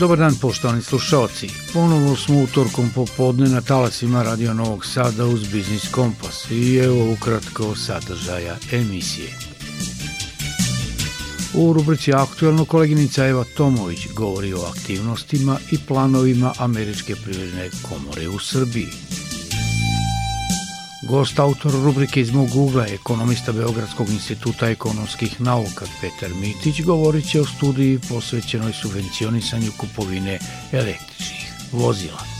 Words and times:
Dobar 0.00 0.18
dan 0.18 0.34
poštovani 0.40 0.82
slušalci. 0.82 1.48
Ponovno 1.72 2.16
smo 2.16 2.42
utorkom 2.42 2.90
popodne 2.94 3.48
na 3.48 3.60
talasima 3.60 4.22
Radio 4.22 4.54
Novog 4.54 4.86
Sada 4.86 5.24
uz 5.26 5.48
Biznis 5.52 5.88
Kompas 5.90 6.50
i 6.50 6.76
evo 6.76 7.12
ukratko 7.12 7.76
sadržaja 7.76 8.56
emisije. 8.72 9.28
U 11.54 11.72
rubrici 11.72 12.12
Aktualno 12.12 12.64
koleginica 12.64 13.26
Eva 13.26 13.44
Tomović 13.56 14.08
govori 14.14 14.54
o 14.54 14.66
aktivnostima 14.76 15.58
i 15.70 15.78
planovima 15.78 16.52
Američke 16.58 17.14
privredne 17.24 17.70
komore 17.82 18.28
u 18.28 18.38
Srbiji. 18.38 18.88
Gost 21.02 21.38
autor 21.38 21.72
rubrike 21.72 22.20
iz 22.20 22.30
mog 22.32 22.56
ugla, 22.56 22.86
ekonomista 22.86 23.52
Beogradskog 23.52 24.08
instituta 24.08 24.68
ekonomskih 24.68 25.40
nauka 25.40 25.84
Petar 26.00 26.34
Mitić, 26.34 26.82
govorit 26.82 27.30
će 27.30 27.40
o 27.40 27.44
studiji 27.44 28.00
posvećenoj 28.08 28.72
subvencionisanju 28.72 29.72
kupovine 29.78 30.38
električnih 30.72 31.52
vozila. 31.72 32.36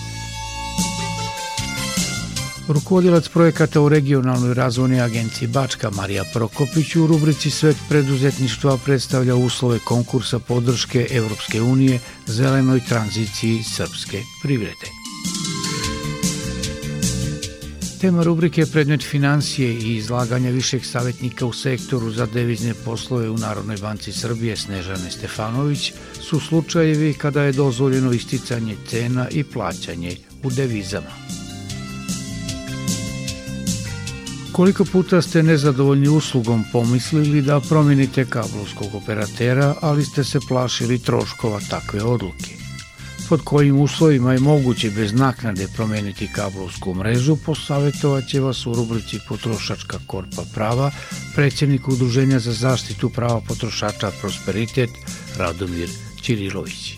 Rukovodilac 2.69 3.29
projekata 3.29 3.81
u 3.81 3.89
regionalnoj 3.89 4.55
razvojnoj 4.55 5.01
agenciji 5.01 5.49
Bačka 5.49 5.91
Marija 5.91 6.25
Prokopić 6.33 6.97
u 6.97 7.07
rubrici 7.07 7.51
Svet 7.51 7.77
preduzetništva 7.89 8.79
predstavlja 8.85 9.37
uslove 9.37 9.79
konkursa 9.79 10.39
podrške 10.39 11.07
Evropske 11.11 11.63
unije 11.63 12.01
zelenoj 12.27 12.81
tranziciji 12.89 13.63
srpske 13.63 14.23
privrede. 14.43 14.87
Tema 18.07 18.23
rubrike 18.23 18.67
predmet 18.67 19.03
financije 19.03 19.73
i 19.75 19.97
izlaganja 19.97 20.51
višeg 20.51 20.85
savjetnika 20.85 21.47
u 21.47 21.53
sektoru 21.53 22.11
za 22.11 22.27
devizne 22.27 22.75
poslove 22.85 23.31
u 23.31 23.37
Narodnoj 23.37 23.77
banci 23.77 24.13
Srbije 24.13 24.57
Snežane 24.57 25.11
Stefanović 25.11 25.93
su 26.21 26.41
slučajevi 26.41 27.15
kada 27.15 27.43
je 27.43 27.53
dozvoljeno 27.53 28.13
isticanje 28.13 28.77
cena 28.87 29.29
i 29.31 29.45
plaćanje 29.45 30.17
u 30.43 30.51
devizama. 30.51 31.11
Koliko 34.53 34.85
puta 34.85 35.23
ste 35.23 35.43
nezadovoljni 35.43 36.09
uslugom 36.09 36.65
pomislili 36.73 37.43
da 37.43 37.61
promenite 37.61 38.25
kablovskog 38.25 38.95
operatera, 38.95 39.75
ali 39.81 40.05
ste 40.05 40.25
se 40.25 40.39
plašili 40.49 40.99
troškova 40.99 41.61
takve 41.71 42.03
odluke? 42.03 42.66
Pod 43.29 43.41
kojim 43.45 43.81
uslovima 43.81 44.33
je 44.33 44.41
moguće 44.41 44.91
bez 44.91 45.13
naknade 45.13 45.67
promeniti 45.77 46.29
kablovsku 46.33 46.95
mrežu, 46.95 47.37
posavjetovaće 47.37 48.41
vas 48.41 48.67
u 48.67 48.75
rubrici 48.75 49.19
Potrošačka 49.29 49.99
korpa 50.07 50.43
prava 50.55 50.91
predsjednik 51.35 51.89
Udruženja 51.89 52.39
za 52.39 52.53
zaštitu 52.53 53.11
prava 53.11 53.41
potrošača 53.49 54.11
Prosperitet 54.21 54.91
Radomir 55.37 55.89
Ćirilović. 56.23 56.95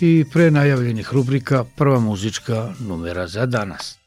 I 0.00 0.24
pre 0.32 0.50
najavljenih 0.50 1.12
rubrika 1.12 1.64
prva 1.64 2.00
muzička 2.00 2.74
numera 2.80 3.28
za 3.28 3.46
danas. 3.46 3.98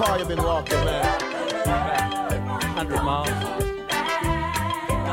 Far 0.00 0.18
you 0.18 0.24
been 0.24 0.42
walking, 0.42 0.82
man? 0.82 1.04
100 2.74 3.02
miles. 3.02 3.28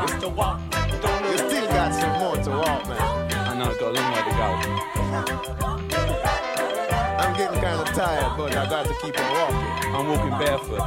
It's 0.04 0.20
to 0.22 0.28
walk. 0.30 0.60
You 1.30 1.36
still 1.36 1.66
got 1.66 1.92
some 1.92 2.18
more 2.18 2.36
to 2.36 2.50
walk, 2.50 2.88
man. 2.88 2.98
I 3.32 3.54
know, 3.58 3.66
got 3.74 3.82
a 3.82 3.92
long 3.92 4.12
way 4.14 4.22
to 4.24 4.32
go. 4.40 4.48
I'm 7.18 7.32
getting 7.36 7.60
kind 7.60 7.80
of 7.86 7.88
tired, 7.94 8.32
but 8.38 8.56
I 8.56 8.64
got 8.70 8.86
to 8.86 8.94
keep 9.02 9.20
on 9.20 9.30
walking. 9.36 9.94
I'm 9.94 10.08
walking 10.08 10.38
barefoot. 10.38 10.82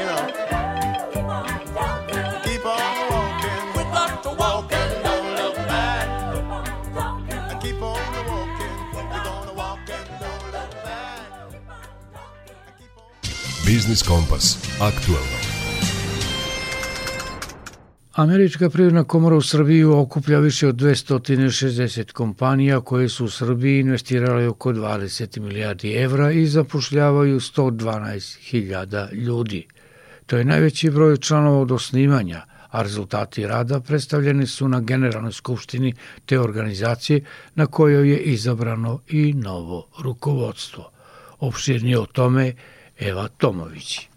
You 0.00 0.06
know. 0.06 1.49
Biznis 13.70 14.02
Kompas. 14.02 14.58
Aktuelno. 14.80 15.38
Američka 18.12 18.70
privredna 18.70 19.04
komora 19.04 19.36
u 19.36 19.42
Srbiji 19.42 19.84
okuplja 19.84 20.38
više 20.38 20.68
od 20.68 20.74
260 20.74 22.12
kompanija 22.12 22.80
koje 22.80 23.08
su 23.08 23.24
u 23.24 23.28
Srbiji 23.28 23.80
investirale 23.80 24.48
oko 24.48 24.72
20 24.72 25.40
milijardi 25.40 25.92
evra 25.92 26.32
i 26.32 26.46
zapošljavaju 26.46 27.40
112.000 27.40 29.12
ljudi. 29.12 29.66
To 30.26 30.36
je 30.36 30.44
najveći 30.44 30.90
broj 30.90 31.16
članova 31.16 31.58
od 31.58 31.72
osnivanja, 31.72 32.42
a 32.70 32.82
rezultati 32.82 33.46
rada 33.46 33.80
predstavljeni 33.80 34.46
su 34.46 34.68
na 34.68 34.80
Generalnoj 34.80 35.32
skupštini 35.32 35.94
te 36.26 36.40
organizacije 36.40 37.20
na 37.54 37.66
kojoj 37.66 38.10
je 38.10 38.18
izabrano 38.18 39.00
i 39.08 39.32
novo 39.32 39.86
rukovodstvo. 40.02 40.90
Opširnije 41.38 41.98
o 41.98 42.06
tome 42.06 42.54
Eva 43.00 43.28
Tomović. 43.28 44.08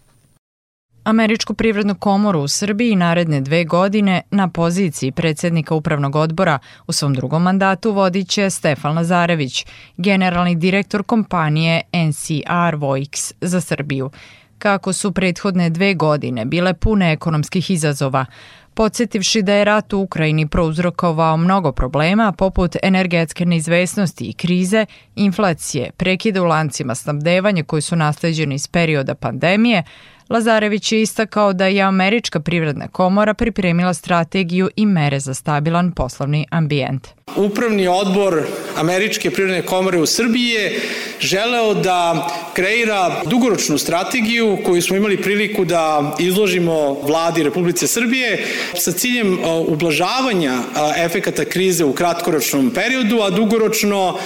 Američku 1.04 1.54
privrednu 1.54 1.94
komoru 1.94 2.40
u 2.40 2.48
Srbiji 2.48 2.96
naredne 2.96 3.40
dve 3.40 3.64
godine 3.64 4.22
na 4.30 4.48
poziciji 4.48 5.12
predsednika 5.12 5.74
upravnog 5.74 6.16
odbora 6.16 6.58
u 6.86 6.92
svom 6.92 7.14
drugom 7.14 7.42
mandatu 7.42 7.92
vodit 7.92 8.28
će 8.28 8.50
Stefan 8.50 8.96
Lazarević, 8.96 9.66
generalni 9.96 10.54
direktor 10.54 11.02
kompanije 11.02 11.82
NCR 11.92 12.76
Voix 12.76 13.32
za 13.40 13.60
Srbiju. 13.60 14.10
Kako 14.58 14.92
su 14.92 15.12
prethodne 15.12 15.70
dve 15.70 15.94
godine 15.94 16.44
bile 16.44 16.74
pune 16.74 17.12
ekonomskih 17.12 17.70
izazova, 17.70 18.26
podsjetivši 18.74 19.42
da 19.42 19.54
je 19.54 19.64
rat 19.64 19.92
u 19.92 20.00
Ukrajini 20.00 20.48
prouzrokovao 20.48 21.36
mnogo 21.36 21.72
problema 21.72 22.32
poput 22.32 22.76
energetske 22.82 23.46
neizvesnosti 23.46 24.24
i 24.24 24.32
krize, 24.32 24.86
inflacije, 25.16 25.90
prekida 25.96 26.42
u 26.42 26.44
lancima 26.44 26.94
snabdevanja 26.94 27.64
koji 27.64 27.82
su 27.82 27.96
nasleđeni 27.96 28.54
iz 28.54 28.68
perioda 28.68 29.14
pandemije, 29.14 29.82
Lazarević 30.28 30.92
je 30.92 31.02
istakao 31.02 31.52
da 31.52 31.66
je 31.66 31.82
Američka 31.82 32.40
privredna 32.40 32.88
komora 32.88 33.34
pripremila 33.34 33.94
strategiju 33.94 34.70
i 34.76 34.86
mere 34.86 35.20
za 35.20 35.34
stabilan 35.34 35.92
poslovni 35.92 36.46
ambijent. 36.50 37.08
Upravni 37.36 37.88
odbor 37.88 38.42
Američke 38.76 39.30
privredne 39.30 39.62
komore 39.62 39.98
u 39.98 40.06
Srbiji 40.06 40.48
je 40.48 40.80
želeo 41.20 41.74
da 41.74 42.28
kreira 42.54 43.22
dugoročnu 43.26 43.78
strategiju 43.78 44.58
koju 44.64 44.82
smo 44.82 44.96
imali 44.96 45.22
priliku 45.22 45.64
da 45.64 46.14
izložimo 46.18 46.92
vladi 47.02 47.42
Republice 47.42 47.86
Srbije 47.86 48.44
sa 48.74 48.92
ciljem 48.92 49.38
ublažavanja 49.66 50.58
efekata 50.96 51.44
krize 51.44 51.84
u 51.84 51.92
kratkoročnom 51.92 52.70
periodu, 52.70 53.20
a 53.20 53.30
dugoročno 53.30 54.18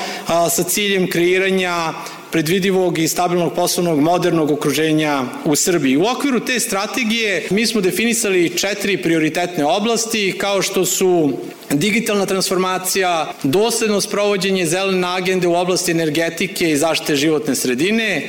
sa 0.50 0.62
ciljem 0.62 1.10
kreiranja 1.10 1.92
predvidivog 2.32 2.98
i 2.98 3.08
stabilnog 3.08 3.54
poslovnog 3.54 4.00
modernog 4.00 4.50
okruženja 4.50 5.24
u 5.44 5.56
Srbiji. 5.56 5.96
U 5.96 6.06
okviru 6.06 6.40
te 6.40 6.60
strategije 6.60 7.46
mi 7.50 7.66
smo 7.66 7.80
definisali 7.80 8.56
četiri 8.56 9.02
prioritetne 9.02 9.64
oblasti 9.64 10.34
kao 10.38 10.62
što 10.62 10.86
su 10.86 11.32
digitalna 11.70 12.26
transformacija, 12.26 13.32
dosledno 13.42 14.00
sprovođenje 14.00 14.66
zelene 14.66 15.08
agende 15.08 15.46
u 15.46 15.54
oblasti 15.54 15.90
energetike 15.90 16.70
i 16.70 16.76
zaštite 16.76 17.16
životne 17.16 17.54
sredine, 17.54 18.28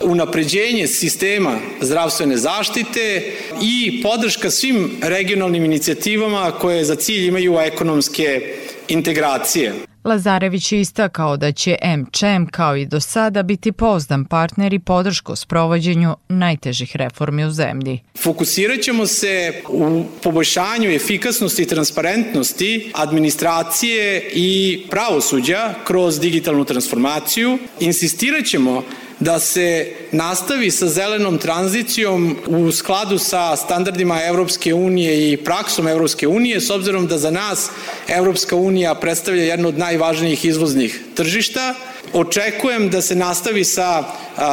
unapređenje 0.00 0.86
sistema 0.86 1.58
zdravstvene 1.80 2.36
zaštite 2.36 3.32
i 3.62 4.02
podrška 4.02 4.50
svim 4.50 4.90
regionalnim 5.02 5.64
inicijativama 5.64 6.50
koje 6.50 6.84
za 6.84 6.94
cilj 6.94 7.26
imaju 7.26 7.58
ekonomske 7.60 8.54
integracije. 8.88 9.89
Lazarević 10.04 10.72
je 10.72 10.80
istakao 10.80 11.36
da 11.36 11.52
će 11.52 11.76
MČM 11.82 12.46
kao 12.50 12.76
i 12.76 12.86
do 12.86 13.00
sada 13.00 13.42
biti 13.42 13.72
pozdan 13.72 14.24
partner 14.24 14.74
i 14.74 14.78
podršku 14.78 15.36
sprovođenju 15.36 16.16
najtežih 16.28 16.96
reformi 16.96 17.44
u 17.44 17.50
zemlji. 17.50 18.00
Fokusirat 18.22 18.80
ćemo 18.80 19.06
se 19.06 19.62
u 19.68 20.04
poboljšanju 20.22 20.90
efikasnosti 20.90 21.62
i 21.62 21.66
transparentnosti 21.66 22.92
administracije 22.94 24.30
i 24.34 24.80
pravosuđa 24.90 25.74
kroz 25.84 26.20
digitalnu 26.20 26.64
transformaciju. 26.64 27.58
Insistirat 27.80 28.44
ćemo 28.46 28.82
da 29.20 29.38
se 29.38 29.92
nastavi 30.12 30.70
sa 30.70 30.88
zelenom 30.88 31.38
tranzicijom 31.38 32.36
u 32.46 32.72
skladu 32.72 33.18
sa 33.18 33.56
standardima 33.56 34.24
Evropske 34.24 34.74
unije 34.74 35.32
i 35.32 35.36
praksom 35.36 35.88
Evropske 35.88 36.28
unije, 36.28 36.60
s 36.60 36.70
obzirom 36.70 37.06
da 37.06 37.18
za 37.18 37.30
nas 37.30 37.70
Evropska 38.08 38.56
unija 38.56 38.94
predstavlja 38.94 39.42
jedno 39.42 39.68
od 39.68 39.78
najvažnijih 39.78 40.44
izvoznih 40.44 41.00
tržišta. 41.14 41.74
Očekujem 42.12 42.90
da 42.90 43.02
se 43.02 43.14
nastavi 43.14 43.64
sa 43.64 44.04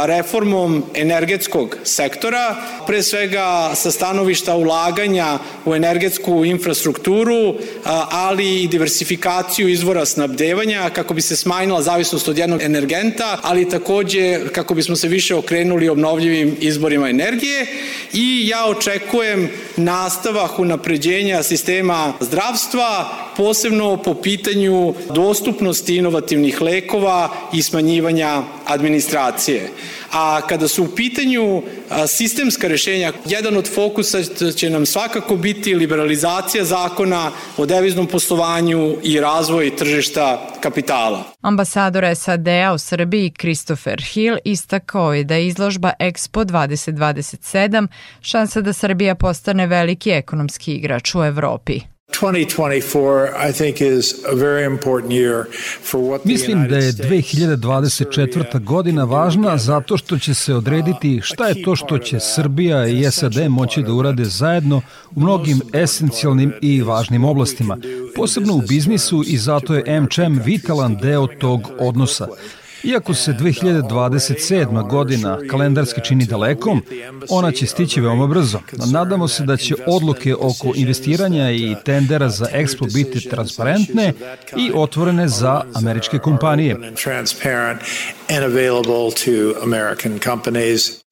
reformom 0.05 0.83
energetskog 0.93 1.77
sektora, 1.83 2.55
pre 2.87 3.03
svega 3.03 3.71
sa 3.75 3.91
stanovišta 3.91 4.55
ulaganja 4.55 5.39
u 5.65 5.75
energetsku 5.75 6.45
infrastrukturu, 6.45 7.55
ali 8.11 8.63
i 8.63 8.67
diversifikaciju 8.67 9.67
izvora 9.67 10.05
snabdevanja 10.05 10.89
kako 10.89 11.13
bi 11.13 11.21
se 11.21 11.35
smanjila 11.35 11.81
zavisnost 11.81 12.27
od 12.27 12.37
jednog 12.37 12.61
energenta, 12.61 13.39
ali 13.41 13.69
takođe 13.69 14.39
kako 14.51 14.73
bismo 14.73 14.95
se 14.95 15.07
više 15.07 15.35
okrenuli 15.35 15.89
obnovljivim 15.89 16.57
izborima 16.59 17.09
energije. 17.09 17.67
I 18.13 18.47
ja 18.47 18.65
očekujem 18.65 19.49
nastavak 19.75 20.59
unapređenja 20.59 21.43
sistema 21.43 22.13
zdravstva, 22.19 23.09
posebno 23.37 23.97
po 24.03 24.13
pitanju 24.13 24.93
dostupnosti 25.15 25.95
inovativnih 25.95 26.61
lekova 26.61 27.29
i 27.53 27.61
smanjivanja 27.61 28.43
administracije. 28.65 29.69
A 30.11 30.41
kada 30.49 30.67
su 30.67 30.83
u 30.83 30.95
pitanju 30.95 31.63
sistemska 32.07 32.67
rešenja, 32.67 33.13
jedan 33.25 33.57
od 33.57 33.75
fokusa 33.75 34.23
će 34.55 34.69
nam 34.69 34.85
svakako 34.85 35.35
biti 35.35 35.75
liberalizacija 35.75 36.65
zakona 36.65 37.31
o 37.57 37.65
deviznom 37.65 38.07
poslovanju 38.07 38.97
i 39.03 39.19
razvoj 39.19 39.75
tržišta 39.75 40.49
kapitala. 40.61 41.23
Ambasador 41.41 42.15
SAD-a 42.15 42.73
u 42.73 42.77
Srbiji 42.77 43.33
Christopher 43.39 44.01
Hill 44.01 44.37
istakao 44.43 45.13
je 45.13 45.23
da 45.23 45.35
je 45.35 45.47
izložba 45.47 45.91
Expo 45.99 46.45
2027 46.45 47.87
šansa 48.21 48.61
da 48.61 48.73
Srbija 48.73 49.15
postane 49.15 49.67
veliki 49.67 50.09
ekonomski 50.09 50.73
igrač 50.73 51.15
u 51.15 51.23
Evropi. 51.23 51.96
2024 52.11 53.49
I 53.49 53.51
think 53.51 53.81
is 53.81 54.23
a 54.25 54.35
very 54.35 54.63
important 54.63 55.13
year 55.13 55.45
for 55.81 56.01
what 56.01 56.21
the 56.21 56.29
Mislim 56.29 56.67
da 56.67 56.77
je 56.77 56.91
2024. 56.91 58.63
godina 58.63 59.03
važna 59.03 59.57
zato 59.57 59.97
što 59.97 60.19
će 60.19 60.33
se 60.33 60.55
odrediti 60.55 61.19
šta 61.23 61.47
je 61.47 61.63
to 61.63 61.75
što 61.75 61.97
će 61.97 62.19
Srbija 62.19 62.87
i 62.87 63.11
SAD 63.11 63.49
moći 63.49 63.83
da 63.83 63.93
urade 63.93 64.25
zajedno 64.25 64.81
u 65.15 65.19
mnogim 65.19 65.61
esencijalnim 65.73 66.53
i 66.61 66.81
važnim 66.81 67.23
oblastima, 67.23 67.77
posebno 68.15 68.53
u 68.53 68.61
biznisu 68.61 69.23
i 69.27 69.37
zato 69.37 69.75
je 69.75 70.01
MČM 70.01 70.39
vitalan 70.45 70.97
deo 71.01 71.27
tog 71.27 71.71
odnosa. 71.79 72.27
Iako 72.83 73.13
se 73.13 73.33
2027. 73.33 74.89
godina 74.89 75.37
kalendarski 75.49 76.01
čini 76.03 76.25
dalekom, 76.25 76.83
ona 77.29 77.51
će 77.51 77.65
stići 77.65 78.01
veoma 78.01 78.27
brzo. 78.27 78.59
Nadamo 78.91 79.27
se 79.27 79.43
da 79.43 79.57
će 79.57 79.75
odluke 79.87 80.35
oko 80.35 80.73
investiranja 80.75 81.51
i 81.51 81.75
tendera 81.85 82.29
za 82.29 82.45
Expo 82.53 82.93
biti 82.93 83.29
transparentne 83.29 84.13
i 84.57 84.71
otvorene 84.75 85.27
za 85.27 85.61
američke 85.73 86.19
kompanije. 86.19 86.75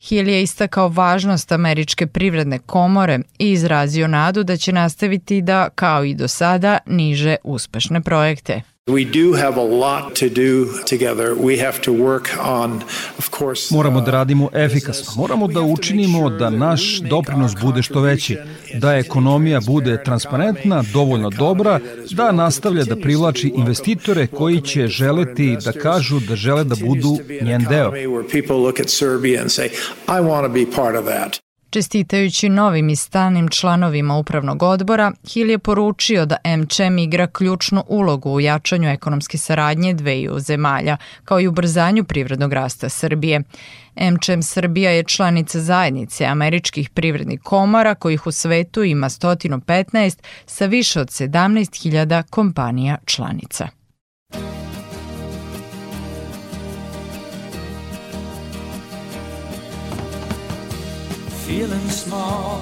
Hill 0.07 0.29
je 0.29 0.43
istakao 0.43 0.89
važnost 0.89 1.51
Američke 1.51 2.07
privredne 2.07 2.59
komore 2.59 3.19
i 3.39 3.51
izrazio 3.51 4.07
nadu 4.07 4.43
da 4.43 4.57
će 4.57 4.71
nastaviti 4.71 5.41
da, 5.41 5.69
kao 5.69 6.03
i 6.03 6.13
do 6.13 6.27
sada, 6.27 6.77
niže 6.85 7.35
uspešne 7.43 8.01
projekte. 8.01 8.74
We 8.89 9.03
do 9.03 9.33
have 9.33 9.57
a 9.57 9.63
lot 9.63 10.15
to 10.15 10.29
do 10.29 10.65
together. 10.89 11.33
We 11.33 11.57
have 11.57 11.81
to 11.81 11.91
work 11.91 12.37
on, 12.39 12.83
of 13.17 13.29
course, 13.39 13.75
Moramo 13.75 14.01
da 14.01 14.11
radimo 14.11 14.49
efikasno. 14.53 15.13
Moramo 15.21 15.47
da 15.47 15.61
učinimo 15.61 16.29
da 16.29 16.49
naš 16.49 16.99
doprinos 16.99 17.51
bude 17.61 17.81
što 17.81 18.01
veći, 18.01 18.37
da 18.73 18.95
ekonomija 18.95 19.59
bude 19.59 20.03
transparentna, 20.03 20.83
dovoljno 20.93 21.29
dobra, 21.29 21.79
da 22.11 22.31
nastavlja 22.31 22.83
da 22.83 22.95
privlači 22.95 23.53
investitore 23.55 24.27
koji 24.27 24.61
će 24.61 24.87
želeti 24.87 25.57
da 25.65 25.71
kažu 25.71 26.19
da 26.19 26.35
žele 26.35 26.63
da 26.63 26.75
budu 26.75 27.17
njen 27.41 27.65
deo. 27.69 27.91
Čestitajući 31.75 32.49
novim 32.49 32.89
i 32.89 32.95
stalnim 32.95 33.49
članovima 33.49 34.17
upravnog 34.17 34.63
odbora, 34.63 35.11
Hill 35.33 35.49
je 35.49 35.59
poručio 35.59 36.25
da 36.25 36.37
MČM 36.57 36.97
igra 36.97 37.27
ključnu 37.27 37.83
ulogu 37.87 38.29
u 38.29 38.39
jačanju 38.39 38.89
ekonomske 38.89 39.37
saradnje 39.37 39.93
dveju 39.93 40.39
zemalja, 40.39 40.97
kao 41.25 41.39
i 41.39 41.47
ubrzanju 41.47 42.03
privrednog 42.03 42.53
rasta 42.53 42.89
Srbije. 42.89 43.41
MČM 43.95 44.41
Srbija 44.41 44.91
je 44.91 45.03
članica 45.03 45.59
zajednice 45.59 46.25
američkih 46.25 46.89
privrednih 46.89 47.41
komora, 47.41 47.95
kojih 47.95 48.27
u 48.27 48.31
svetu 48.31 48.83
ima 48.83 49.09
115 49.09 50.19
sa 50.45 50.65
više 50.65 51.01
od 51.01 51.07
17.000 51.07 52.23
kompanija 52.29 52.97
članica. 53.05 53.67
Feeling 61.45 61.89
small 61.89 62.59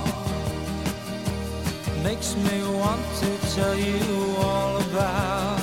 makes 2.03 2.35
me 2.35 2.61
want 2.67 3.01
to 3.21 3.55
tell 3.55 3.77
you 3.77 4.35
all 4.39 4.75
about 4.75 5.61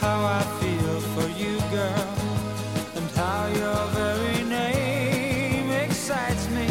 how 0.00 0.24
I 0.24 0.42
feel 0.58 1.00
for 1.14 1.28
you, 1.38 1.60
girl, 1.70 2.14
and 2.96 3.08
how 3.12 3.46
your 3.46 3.86
very 3.94 4.42
name 4.42 5.70
excites 5.70 6.50
me. 6.50 6.66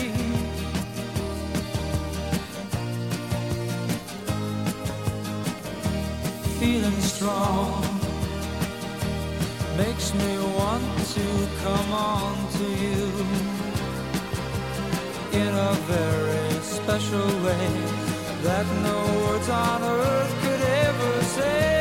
Feeling 6.60 7.00
strong 7.00 7.82
makes 9.78 10.14
me 10.14 10.38
want 10.58 11.08
to 11.16 11.48
come 11.64 11.94
on 11.94 12.52
to 12.58 12.66
you 12.84 13.09
in 15.34 15.48
a 15.48 15.74
very 15.88 16.60
special 16.62 17.28
way 17.44 17.68
that 18.44 18.66
no 18.84 18.98
words 19.26 19.50
on 19.50 19.84
earth 19.84 20.42
could 20.42 20.62
ever 20.62 21.24
say. 21.24 21.79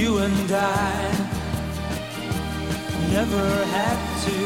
You 0.00 0.16
and 0.16 0.50
I 0.50 0.92
never 3.12 3.48
had 3.76 3.98
to 4.26 4.38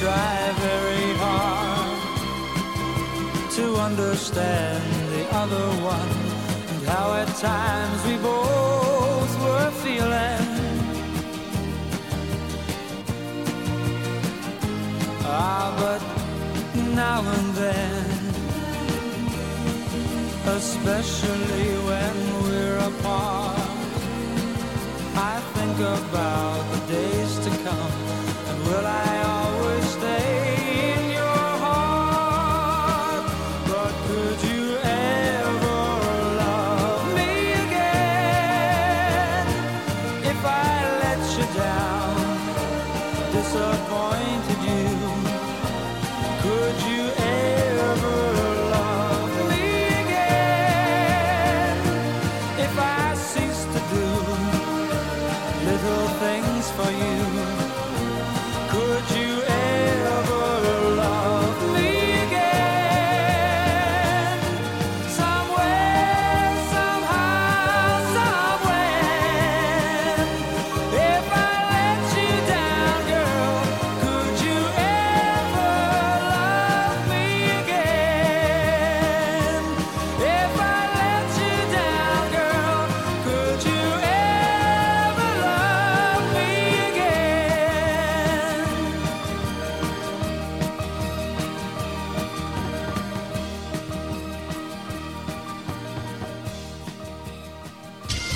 try 0.00 0.36
very 0.66 1.10
hard 1.24 2.00
to 3.56 3.64
understand 3.88 4.82
the 5.12 5.24
other 5.36 5.66
one 5.84 6.12
and 6.70 6.82
how 6.88 7.12
at 7.22 7.28
times 7.36 8.00
we 8.06 8.16
both 8.16 9.32
were 9.44 9.70
feeling. 9.84 10.48
Ah, 15.26 15.68
but 15.82 16.02
now 16.94 17.20
and 17.36 17.48
then, 17.62 18.06
especially 20.56 21.68
when 21.88 22.14
we're 22.44 22.78
apart, 22.78 23.61
think 25.66 25.78
about 25.78 26.62
the 26.72 26.92
days 26.92 27.38
to 27.38 27.50
come. 27.62 27.92
And 28.48 28.58
will 28.66 28.86
I 28.86 29.41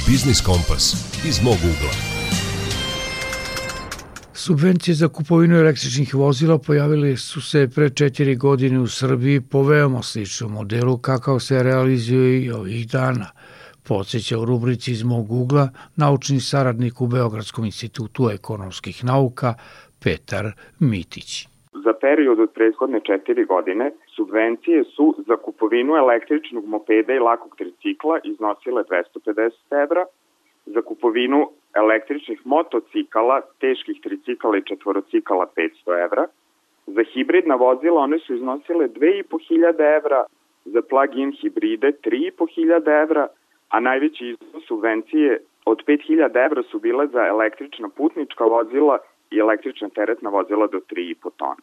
Biznis 0.09 0.41
Kompas 0.41 0.95
iz 1.29 1.43
mog 1.43 1.55
ugla. 1.55 1.91
Subvencije 4.35 4.95
za 4.95 5.09
kupovinu 5.09 5.57
električnih 5.57 6.15
vozila 6.15 6.59
pojavile 6.59 7.17
su 7.17 7.41
se 7.41 7.69
pre 7.75 7.91
četiri 7.91 8.37
godine 8.37 8.79
u 8.81 8.87
Srbiji 8.87 9.41
po 9.41 9.63
veoma 9.63 10.03
sličnom 10.03 10.53
modelu 10.53 10.99
kakav 10.99 11.41
se 11.41 11.63
realizuje 11.63 12.43
i 12.43 12.51
ovih 12.51 12.89
dana. 12.89 13.31
Podseća 13.83 14.39
u 14.39 14.45
rubrici 14.45 14.93
iz 14.93 15.03
mog 15.03 15.33
ugla 15.33 15.69
naučni 15.97 16.41
saradnik 16.41 17.01
u 17.01 17.07
Beogradskom 17.07 17.65
institutu 17.65 18.31
ekonomskih 18.31 19.05
nauka 19.05 19.55
Petar 19.99 20.53
Mitić. 20.79 21.49
Za 21.85 21.93
period 21.93 22.41
od 22.41 22.51
prethodne 22.51 23.01
četiri 23.01 23.45
godine 23.45 23.91
subvencije 24.17 24.85
su 24.85 25.15
za 25.27 25.37
kupovinu 25.37 25.95
električnog 25.95 26.65
mopeda 26.67 27.13
i 27.13 27.19
lakog 27.19 27.57
tricikla 27.57 28.19
iznosile 28.25 28.85
250 28.85 29.83
evra, 29.83 30.05
za 30.67 30.83
kupovinu 30.83 31.49
električnih 31.75 32.41
motocikala, 32.45 33.41
teških 33.61 34.01
tricikala 34.03 34.57
i 34.57 34.63
četvorocikala 34.63 35.47
500 35.57 36.05
evra, 36.05 36.27
za 36.87 37.03
hibridna 37.03 37.55
vozila 37.55 38.01
one 38.01 38.19
su 38.19 38.35
iznosile 38.35 38.89
2500 38.89 39.97
evra, 39.97 40.25
za 40.65 40.83
plug-in 40.83 41.33
hibride 41.33 41.93
3500 42.05 43.03
evra, 43.03 43.29
a 43.69 43.81
najveći 43.81 44.27
iznos 44.27 44.67
subvencije 44.67 45.41
od 45.65 45.83
5000 45.87 46.45
evra 46.45 46.63
su 46.63 46.79
bile 46.79 47.07
za 47.07 47.27
električna 47.27 47.89
putnička 47.89 48.45
vozila 48.45 48.99
i 49.31 49.39
električna 49.39 49.89
teretna 49.89 50.31
vozila 50.31 50.67
do 50.67 50.79
3,5 50.79 51.31
tone. 51.37 51.63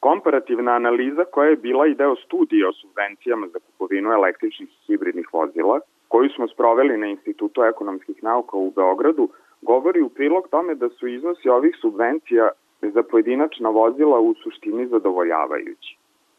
Komparativna 0.00 0.72
analiza 0.72 1.24
koja 1.24 1.48
je 1.48 1.56
bila 1.56 1.86
i 1.86 1.94
deo 1.94 2.16
studija 2.16 2.68
o 2.68 2.72
subvencijama 2.72 3.46
za 3.46 3.58
kupovinu 3.58 4.10
električnih 4.10 4.68
i 4.68 4.86
hibridnih 4.86 5.28
vozila, 5.32 5.80
koju 6.08 6.28
smo 6.28 6.48
sproveli 6.48 6.96
na 6.96 7.06
Institutu 7.06 7.62
ekonomskih 7.62 8.22
nauka 8.22 8.56
u 8.56 8.70
Beogradu, 8.70 9.28
govori 9.62 10.02
u 10.02 10.08
prilog 10.08 10.48
tome 10.50 10.74
da 10.74 10.88
su 10.88 11.08
iznosi 11.08 11.48
ovih 11.48 11.76
subvencija 11.80 12.48
za 12.82 13.02
pojedinačna 13.02 13.68
vozila 13.68 14.20
u 14.20 14.34
suštini 14.34 14.86
zadovoljavajući. 14.86 15.98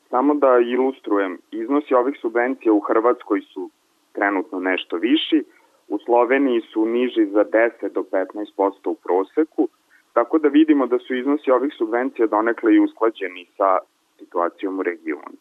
Samo 0.09 0.33
da 0.33 0.59
ilustrujem, 0.59 1.37
iznosi 1.51 1.93
ovih 1.93 2.17
subvencija 2.21 2.73
u 2.73 2.79
Hrvatskoj 2.79 3.41
su 3.41 3.69
trenutno 4.13 4.59
nešto 4.59 4.97
viši, 4.97 5.43
u 5.87 5.97
Sloveniji 5.99 6.61
su 6.61 6.85
niži 6.85 7.25
za 7.25 7.45
10 7.45 7.93
do 7.93 8.03
15% 8.11 8.71
u 8.85 8.95
proseku, 8.95 9.67
tako 10.13 10.37
da 10.37 10.47
vidimo 10.47 10.87
da 10.87 10.99
su 10.99 11.15
iznosi 11.15 11.51
ovih 11.51 11.73
subvencija 11.77 12.27
donekle 12.27 12.75
i 12.75 12.79
usklađeni 12.79 13.45
sa 13.57 13.77
situacijom 14.19 14.79
u 14.79 14.83
regionu. 14.83 15.37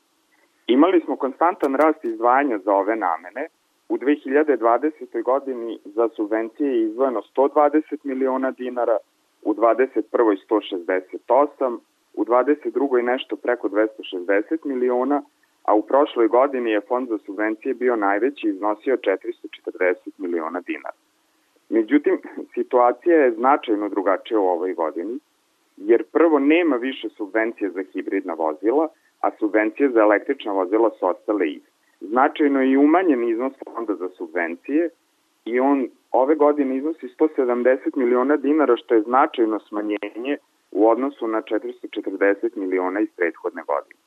Imali 0.66 1.00
smo 1.00 1.16
konstantan 1.16 1.74
rast 1.74 2.04
izdvajanja 2.04 2.58
za 2.58 2.72
ove 2.72 2.96
namene. 2.96 3.46
U 3.88 3.98
2020. 3.98 5.22
godini 5.22 5.78
za 5.84 6.08
subvencije 6.08 6.70
je 6.70 6.82
izdvojeno 6.82 7.22
120 7.36 7.82
miliona 8.02 8.50
dinara, 8.50 8.96
u 9.42 9.54
21. 9.54 10.02
168, 10.50 11.78
u 12.14 12.24
22. 12.24 13.02
nešto 13.02 13.36
preko 13.36 13.68
260 13.68 14.64
miliona, 14.64 15.22
a 15.62 15.74
u 15.74 15.82
prošloj 15.82 16.28
godini 16.28 16.70
je 16.70 16.80
fond 16.80 17.08
za 17.08 17.18
subvencije 17.18 17.74
bio 17.74 17.96
najveći 17.96 18.46
i 18.46 18.50
iznosio 18.50 18.96
440 18.96 19.94
miliona 20.18 20.60
dinara. 20.60 20.97
Međutim, 21.68 22.18
situacija 22.54 23.16
je 23.16 23.30
značajno 23.30 23.88
drugačija 23.88 24.40
u 24.40 24.46
ovoj 24.46 24.74
godini, 24.74 25.18
jer 25.76 26.04
prvo 26.04 26.38
nema 26.38 26.76
više 26.76 27.08
subvencije 27.08 27.70
za 27.70 27.82
hibridna 27.92 28.34
vozila, 28.34 28.88
a 29.20 29.30
subvencije 29.38 29.88
za 29.88 30.00
električna 30.00 30.52
vozila 30.52 30.90
su 30.98 31.06
ostale 31.06 31.48
iste. 31.50 31.70
Značajno 32.00 32.60
je 32.60 32.70
i 32.70 32.76
umanjen 32.76 33.28
iznos 33.28 33.52
fonda 33.64 33.94
za 33.94 34.08
subvencije 34.08 34.90
i 35.44 35.60
on 35.60 35.88
ove 36.12 36.34
godine 36.34 36.76
iznosi 36.76 37.08
170 37.18 37.96
miliona 37.96 38.36
dinara, 38.36 38.76
što 38.76 38.94
je 38.94 39.02
značajno 39.02 39.58
smanjenje 39.60 40.36
u 40.72 40.88
odnosu 40.88 41.26
na 41.26 41.42
440 41.42 42.56
miliona 42.56 43.00
iz 43.00 43.08
prethodne 43.16 43.62
godine. 43.66 44.00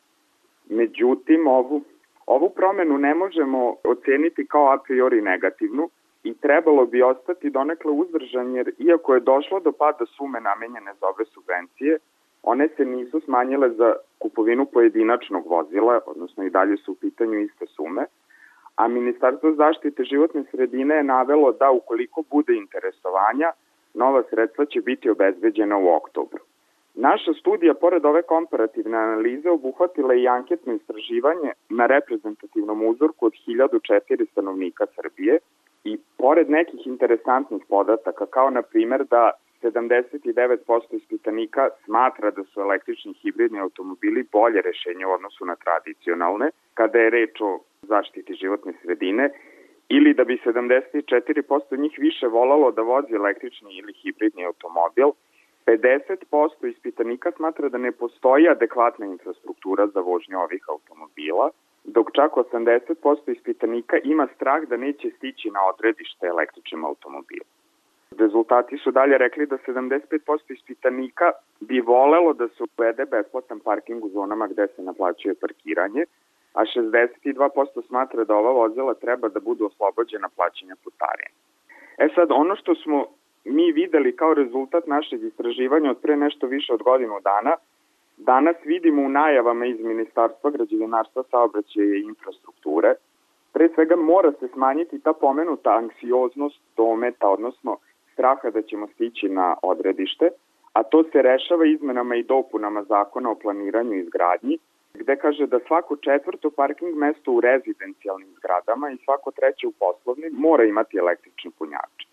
Međutim, 0.69 1.47
ovu, 1.47 1.81
ovu 2.25 2.49
promenu 2.49 2.97
ne 2.97 3.15
možemo 3.15 3.75
oceniti 3.83 4.45
kao 4.45 4.73
a 4.73 4.77
priori 4.77 5.21
negativnu 5.21 5.89
i 6.23 6.33
trebalo 6.33 6.85
bi 6.85 7.03
ostati 7.03 7.49
donekle 7.49 7.91
uzdržan 7.91 8.55
jer 8.55 8.71
iako 8.77 9.13
je 9.13 9.19
došlo 9.19 9.59
do 9.59 9.71
pada 9.71 10.05
sume 10.05 10.41
namenjene 10.41 10.93
za 10.99 11.07
ove 11.07 11.25
subvencije, 11.25 11.97
one 12.43 12.67
se 12.67 12.85
nisu 12.85 13.19
smanjile 13.19 13.69
za 13.69 13.95
kupovinu 14.19 14.65
pojedinačnog 14.65 15.47
vozila, 15.47 15.99
odnosno 16.05 16.43
i 16.43 16.49
dalje 16.49 16.77
su 16.77 16.91
u 16.91 16.95
pitanju 16.95 17.39
iste 17.39 17.65
sume, 17.65 18.05
a 18.75 18.87
Ministarstvo 18.87 19.51
zaštite 19.51 20.03
životne 20.03 20.43
sredine 20.51 20.95
je 20.95 21.03
navelo 21.03 21.51
da 21.51 21.71
ukoliko 21.71 22.23
bude 22.31 22.55
interesovanja, 22.55 23.51
nova 23.93 24.23
sredstva 24.29 24.65
će 24.65 24.81
biti 24.81 25.09
obezbeđena 25.09 25.77
u 25.77 25.89
oktobru. 25.89 26.39
Naša 26.95 27.33
studija, 27.33 27.73
pored 27.73 28.05
ove 28.05 28.21
komparativne 28.21 28.97
analize, 28.97 29.49
obuhvatila 29.49 30.13
i 30.13 30.27
anketno 30.27 30.73
istraživanje 30.73 31.51
na 31.69 31.85
reprezentativnom 31.85 32.85
uzorku 32.85 33.25
od 33.25 33.33
1004 33.47 34.31
stanovnika 34.31 34.85
Srbije 34.95 35.39
i 35.83 35.97
pored 36.17 36.50
nekih 36.50 36.88
interesantnih 36.88 37.61
podataka, 37.69 38.25
kao 38.25 38.50
na 38.50 38.61
primer 38.61 39.03
da 39.05 39.31
79% 39.63 40.95
ispitanika 40.95 41.69
smatra 41.85 42.31
da 42.31 42.43
su 42.43 42.61
električni 42.61 43.13
hibridni 43.13 43.59
automobili 43.59 44.27
bolje 44.31 44.61
rešenje 44.61 45.05
u 45.05 45.11
odnosu 45.11 45.45
na 45.45 45.55
tradicionalne, 45.55 46.50
kada 46.73 47.00
je 47.00 47.09
reč 47.09 47.41
o 47.41 47.59
zaštiti 47.81 48.33
životne 48.33 48.73
sredine, 48.81 49.29
ili 49.89 50.13
da 50.13 50.23
bi 50.23 50.41
74% 50.45 51.77
njih 51.77 51.95
više 51.97 52.27
volalo 52.27 52.71
da 52.71 52.81
vozi 52.81 53.13
električni 53.15 53.77
ili 53.77 53.93
hibridni 53.93 54.45
automobil, 54.45 55.07
50% 55.65 56.69
ispitanika 56.69 57.31
smatra 57.31 57.69
da 57.69 57.77
ne 57.77 57.91
postoji 57.91 58.50
adekvatna 58.50 59.05
infrastruktura 59.05 59.87
za 59.87 60.00
vožnju 60.00 60.39
ovih 60.39 60.63
automobila, 60.70 61.50
dok 61.83 62.11
čak 62.13 62.31
80% 62.31 63.31
ispitanika 63.31 63.98
ima 64.03 64.27
strah 64.35 64.63
da 64.63 64.77
neće 64.77 65.09
stići 65.17 65.50
na 65.50 65.59
odredište 65.74 66.27
električnim 66.27 66.85
automobilom. 66.85 67.48
Rezultati 68.20 68.77
su 68.77 68.91
dalje 68.91 69.17
rekli 69.17 69.46
da 69.46 69.57
75% 69.57 70.53
ispitanika 70.53 71.31
bi 71.59 71.79
volelo 71.79 72.33
da 72.33 72.48
se 72.48 72.63
uvede 72.77 73.05
besplatan 73.05 73.59
parking 73.59 74.05
u 74.05 74.09
zonama 74.09 74.48
gde 74.48 74.67
se 74.67 74.81
naplaćuje 74.81 75.35
parkiranje, 75.35 76.05
a 76.53 76.61
62% 76.65 77.87
smatra 77.87 78.24
da 78.24 78.35
ova 78.35 78.51
vozila 78.51 78.94
treba 78.94 79.29
da 79.29 79.39
budu 79.39 79.65
oslobođena 79.65 80.29
plaćanja 80.35 80.75
putarine. 80.83 81.35
E 81.98 82.07
sad, 82.15 82.31
ono 82.31 82.55
što 82.55 82.75
smo 82.75 83.05
mi 83.46 83.72
videli 83.72 84.15
kao 84.15 84.33
rezultat 84.33 84.87
našeg 84.87 85.24
istraživanja 85.24 85.91
od 85.91 86.01
pre 86.01 86.17
nešto 86.17 86.48
više 86.48 86.74
od 86.74 86.83
godinu 86.83 87.20
dana, 87.24 87.55
danas 88.25 88.55
vidimo 88.66 89.01
u 89.01 89.10
najavama 89.10 89.66
iz 89.66 89.79
Ministarstva 89.79 90.50
građevinarstva, 90.50 91.24
saobraćaja 91.31 91.96
i 91.96 92.01
infrastrukture, 92.01 92.94
pre 93.53 93.70
svega 93.75 93.96
mora 93.96 94.31
se 94.40 94.48
smanjiti 94.53 95.00
ta 95.00 95.14
pomenuta 95.14 95.70
anksioznost 95.77 96.60
dometa, 96.77 97.29
odnosno 97.29 97.77
straha 98.14 98.50
da 98.50 98.62
ćemo 98.62 98.88
stići 98.88 99.29
na 99.29 99.55
odredište, 99.64 100.29
a 100.74 100.84
to 100.84 101.03
se 101.03 101.22
rešava 101.22 101.66
izmenama 101.66 102.16
i 102.16 102.24
dopunama 102.24 102.84
zakona 102.84 103.31
o 103.31 103.36
planiranju 103.36 103.94
i 103.94 104.00
izgradnji, 104.00 104.57
gde 104.94 105.16
kaže 105.16 105.48
da 105.48 105.60
svako 105.68 105.96
četvrto 105.96 106.50
parking 106.50 106.96
mesto 106.96 107.31
u 107.31 107.42
rezidencijalnim 107.42 108.29
zgradama 108.38 108.90
i 108.92 108.98
svako 109.05 109.31
treće 109.31 109.68
u 109.68 109.72
poslovnim 109.72 110.34
mora 110.34 110.64
imati 110.64 110.98
električni 110.98 111.51
punjač. 111.60 112.10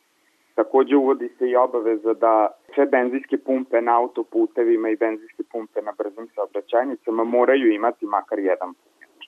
Takođe 0.59 0.97
uvodi 0.97 1.29
se 1.39 1.49
i 1.49 1.57
obaveza 1.57 2.13
da 2.15 2.49
sve 2.75 2.87
benzinske 2.87 3.39
pumpe 3.39 3.81
na 3.81 3.99
autoputevima 3.99 4.89
i 4.91 4.97
benzinske 4.97 5.43
pumpe 5.53 5.83
na 5.83 5.93
brzim 5.99 6.29
saobraćajnicama 6.35 7.25
moraju 7.25 7.73
imati 7.73 8.07
makar 8.07 8.39
jedan 8.39 8.75
punjač. 8.75 9.23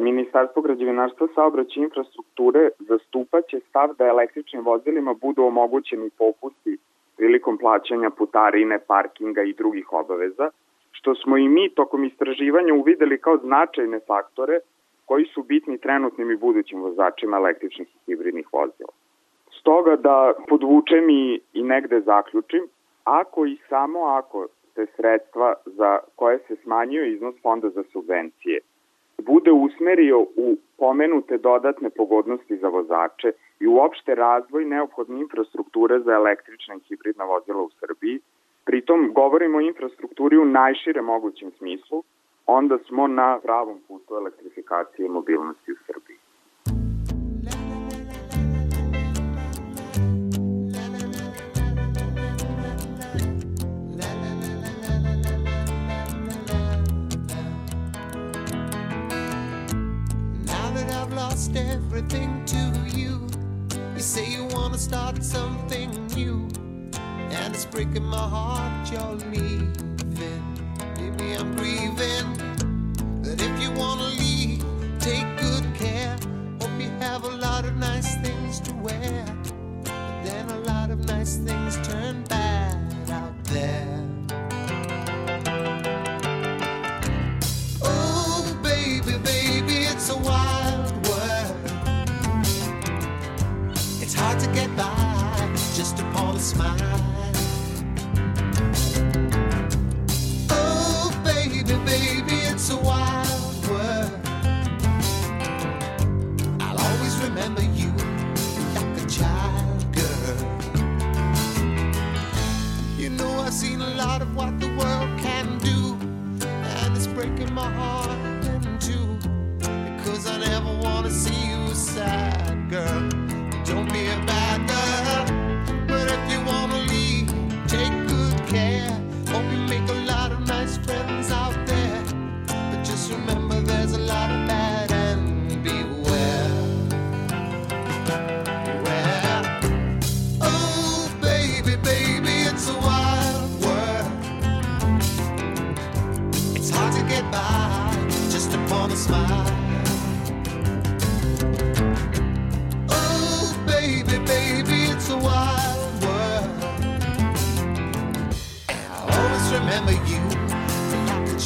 Ministarstvo 0.00 0.62
građevinarstva 0.62 1.28
saobraća 1.34 1.80
infrastrukture 1.80 2.68
zastupaće 2.78 3.60
stav 3.68 3.94
da 3.98 4.06
električnim 4.06 4.62
vozilima 4.64 5.14
budu 5.14 5.42
omogućeni 5.42 6.10
popusti 6.18 6.78
prilikom 7.16 7.58
plaćanja 7.58 8.10
putarine, 8.10 8.78
parkinga 8.78 9.42
i 9.42 9.52
drugih 9.52 9.92
obaveza, 9.92 10.50
što 10.92 11.14
smo 11.14 11.36
i 11.36 11.48
mi 11.48 11.74
tokom 11.74 12.04
istraživanja 12.04 12.74
uvideli 12.74 13.20
kao 13.20 13.36
značajne 13.36 14.00
faktore 14.06 14.58
koji 15.06 15.24
su 15.24 15.42
bitni 15.42 15.78
trenutnim 15.78 16.30
i 16.30 16.36
budućim 16.36 16.82
vozačima 16.82 17.36
električnih 17.36 17.88
i 17.88 17.98
hibridnih 18.06 18.46
vozila. 18.52 19.01
Stoga 19.60 19.96
da 19.96 20.32
podvučem 20.48 21.10
i, 21.10 21.40
i 21.52 21.62
negde 21.62 22.00
zaključim, 22.00 22.68
ako 23.04 23.46
i 23.46 23.56
samo 23.68 24.00
ako 24.00 24.46
se 24.74 24.86
sredstva 24.96 25.54
za 25.66 25.98
koje 26.16 26.38
se 26.38 26.56
smanjuje 26.56 27.12
iznos 27.12 27.34
fonda 27.42 27.68
za 27.70 27.82
subvencije 27.92 28.60
bude 29.18 29.52
usmerio 29.52 30.20
u 30.20 30.56
pomenute 30.78 31.38
dodatne 31.38 31.90
pogodnosti 31.90 32.56
za 32.56 32.68
vozače 32.68 33.32
i 33.60 33.66
uopšte 33.66 34.14
razvoj 34.14 34.64
neophodne 34.64 35.20
infrastrukture 35.20 36.00
za 36.00 36.12
električna 36.12 36.74
i 36.74 36.84
hibridna 36.88 37.24
vozila 37.24 37.62
u 37.62 37.70
Srbiji, 37.80 38.20
pritom 38.64 39.12
govorimo 39.14 39.58
o 39.58 39.60
infrastrukturi 39.60 40.36
u 40.36 40.44
najšire 40.44 41.02
mogućem 41.02 41.50
smislu, 41.58 42.02
onda 42.46 42.78
smo 42.78 43.06
na 43.06 43.38
pravom 43.42 43.78
putu 43.88 44.14
elektrifikacije 44.14 45.06
i 45.06 45.08
mobilnosti 45.18 45.72
u 45.72 45.76
Srbiji. 45.86 46.16
I've 61.02 61.12
lost 61.14 61.56
everything 61.56 62.44
to 62.44 62.96
you, 62.96 63.26
you 63.92 64.00
say 64.00 64.24
you 64.30 64.44
wanna 64.44 64.78
start 64.78 65.20
something 65.24 65.90
new, 66.14 66.48
and 66.94 67.52
it's 67.52 67.64
breaking 67.64 68.04
my 68.04 68.18
heart 68.18 68.88
you're 68.88 69.16
leaving. 69.32 69.72
Maybe 70.96 71.32
I'm 71.32 71.56
grieving, 71.56 72.28
but 73.20 73.42
if 73.42 73.60
you 73.60 73.72
wanna 73.72 74.10
leave, 74.16 74.64
take 75.00 75.26
good 75.38 75.64
care. 75.74 76.16
Hope 76.60 76.80
you 76.80 76.90
have 77.00 77.24
a 77.24 77.30
lot 77.30 77.64
of 77.64 77.76
nice 77.78 78.14
things 78.18 78.60
to 78.60 78.72
wear, 78.74 79.24
but 79.82 80.22
then 80.22 80.48
a 80.50 80.60
lot 80.60 80.92
of 80.92 81.04
nice 81.06 81.36
things 81.36 81.84
turn 81.84 82.21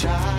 try. 0.06 0.35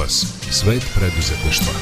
Kompas. 0.00 0.26
Svet 0.50 0.82
preduzetništva. 0.94 1.72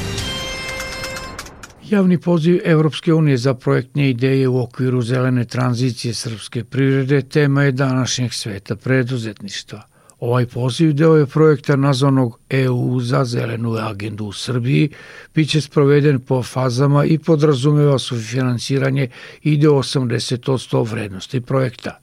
Javni 1.91 2.19
poziv 2.21 2.61
Evropske 2.65 3.15
unije 3.15 3.37
za 3.37 3.55
projektne 3.55 4.11
ideje 4.11 4.49
u 4.49 4.61
okviru 4.63 5.03
zelene 5.03 5.45
tranzicije 5.45 6.15
srpske 6.15 6.65
privrede 6.65 7.23
tema 7.23 7.63
je 7.63 7.73
današnjeg 7.73 8.35
sveta 8.35 8.77
preduzetništva. 8.77 9.83
Ovaj 10.21 10.47
poziv 10.47 10.93
deo 10.93 11.17
je 11.17 11.27
projekta 11.27 11.77
nazvanog 11.77 12.39
EU 12.51 13.01
za 13.01 13.25
zelenu 13.25 13.77
agendu 13.77 14.25
u 14.25 14.33
Srbiji, 14.33 14.91
bit 15.35 15.51
će 15.51 15.61
sproveden 15.61 16.21
po 16.21 16.43
fazama 16.43 17.05
i 17.05 17.19
podrazumeva 17.19 17.99
sufinansiranje 17.99 19.09
ide 19.43 19.69
80% 19.69 20.91
vrednosti 20.91 21.41
projekta. 21.41 21.99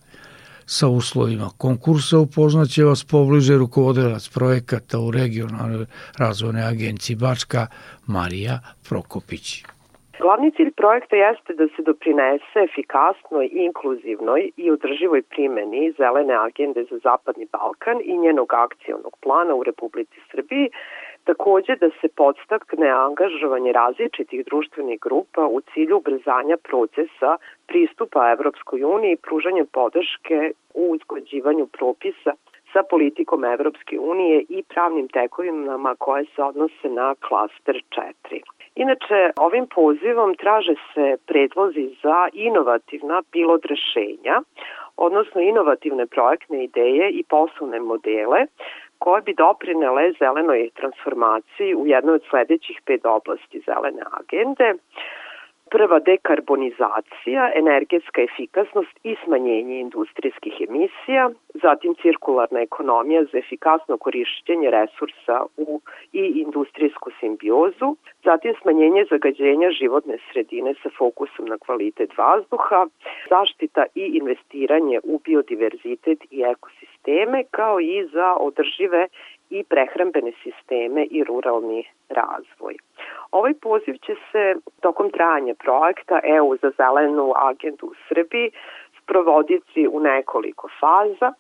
Sa 0.68 0.88
uslovima 0.88 1.50
konkursa 1.58 2.18
upoznaće 2.18 2.84
vas 2.84 3.04
pobliže 3.12 3.54
rukovodilac 3.58 4.30
projekata 4.38 5.00
u 5.00 5.12
regionalnoj 5.12 5.86
razvojnoj 6.20 6.64
agenciji 6.64 7.16
Bačka 7.16 7.68
Marija 8.08 8.60
Prokopić. 8.90 9.64
Glavni 10.20 10.52
cilj 10.52 10.72
projekta 10.72 11.16
jeste 11.16 11.54
da 11.54 11.66
se 11.68 11.82
doprinese 11.90 12.60
efikasnoj, 12.70 13.50
inkluzivnoj 13.52 14.42
i 14.58 14.72
održivoj 14.72 15.22
primeni 15.22 15.94
zelene 15.98 16.36
agende 16.48 16.84
za 16.90 16.98
Zapadni 17.04 17.48
Balkan 17.52 17.98
i 18.04 18.18
njenog 18.18 18.54
akcionog 18.54 19.14
plana 19.24 19.56
u 19.56 19.64
Republici 19.64 20.20
Srbiji, 20.32 20.70
takođe 21.30 21.76
da 21.76 21.90
se 22.02 22.08
podstakne 22.16 22.90
angažovanje 22.90 23.72
različitih 23.72 24.46
društvenih 24.46 25.00
grupa 25.00 25.44
u 25.48 25.62
cilju 25.62 25.98
ubrzanja 25.98 26.58
procesa 26.70 27.32
pristupa 27.68 28.32
Evropskoj 28.32 28.84
uniji 28.84 29.12
i 29.14 29.22
pružanjem 29.28 29.68
podrške 29.78 30.52
u 30.74 30.84
usklađivanju 30.96 31.66
propisa 31.78 32.32
sa 32.74 32.84
politikom 32.90 33.46
Evropske 33.46 34.00
unije 34.00 34.46
i 34.50 34.64
pravnim 34.74 35.08
tekovinama 35.08 35.96
koje 36.00 36.26
se 36.36 36.44
odnose 36.44 36.90
na 36.90 37.16
klaster 37.28 37.76
4. 38.30 38.42
Inače, 38.76 39.20
ovim 39.38 39.68
pozivom 39.76 40.36
traže 40.36 40.76
se 40.94 41.18
predlozi 41.28 41.90
za 42.04 42.28
inovativna 42.34 43.22
pilot 43.32 43.66
rešenja, 43.66 44.42
odnosno 44.98 45.42
inovativne 45.42 46.06
projektne 46.06 46.64
ideje 46.64 47.10
i 47.10 47.24
poslovne 47.30 47.80
modele 47.80 48.40
koje 49.00 49.22
bi 49.22 49.34
doprinele 49.34 50.12
zelenoj 50.20 50.70
transformaciji 50.80 51.76
u 51.76 51.88
jednoj 51.88 52.16
od 52.16 52.24
sledećih 52.30 52.82
pet 52.86 53.06
oblasti 53.06 53.62
zelene 53.66 54.04
agende. 54.20 54.74
Prva 55.76 55.98
dekarbonizacija, 56.00 57.52
energetska 57.56 58.22
efikasnost 58.22 59.00
i 59.04 59.16
smanjenje 59.24 59.80
industrijskih 59.80 60.54
emisija, 60.68 61.30
zatim 61.54 61.96
cirkularna 62.02 62.60
ekonomija 62.60 63.24
za 63.24 63.38
efikasno 63.38 63.98
korišćenje 63.98 64.70
resursa 64.70 65.38
u 65.58 65.82
i 66.14 66.24
industrijsku 66.46 67.12
simbiozu, 67.20 67.96
zatim 68.24 68.54
smanjenje 68.62 69.06
zagađenja 69.10 69.70
životne 69.70 70.18
sredine 70.32 70.74
sa 70.84 70.90
fokusom 70.98 71.46
na 71.46 71.58
kvalitet 71.58 72.18
vazduha, 72.18 72.88
zaštita 73.30 73.84
i 73.96 74.06
investiranje 74.22 75.00
u 75.04 75.20
biodiverzitet 75.26 76.20
i 76.32 76.42
ekosisteme, 76.42 77.44
kao 77.52 77.80
i 77.80 78.08
za 78.14 78.36
održive 78.40 79.08
i 79.50 79.64
prehrambene 79.64 80.32
sisteme 80.44 81.06
i 81.12 81.24
ruralni 81.24 81.88
razvoj. 82.10 82.76
Ovaj 83.32 83.54
poziv 83.54 83.96
će 84.06 84.16
se 84.32 84.56
tokom 84.82 85.10
trajanja 85.10 85.54
projekta 85.54 86.20
EU 86.24 86.58
za 86.62 86.72
zelenu 86.78 87.34
agendu 87.36 87.86
u 87.86 87.94
Srbiji 88.08 88.52
sprovoditi 89.02 89.88
u 89.88 90.00
nekoliko 90.00 90.70
faza. 90.80 91.34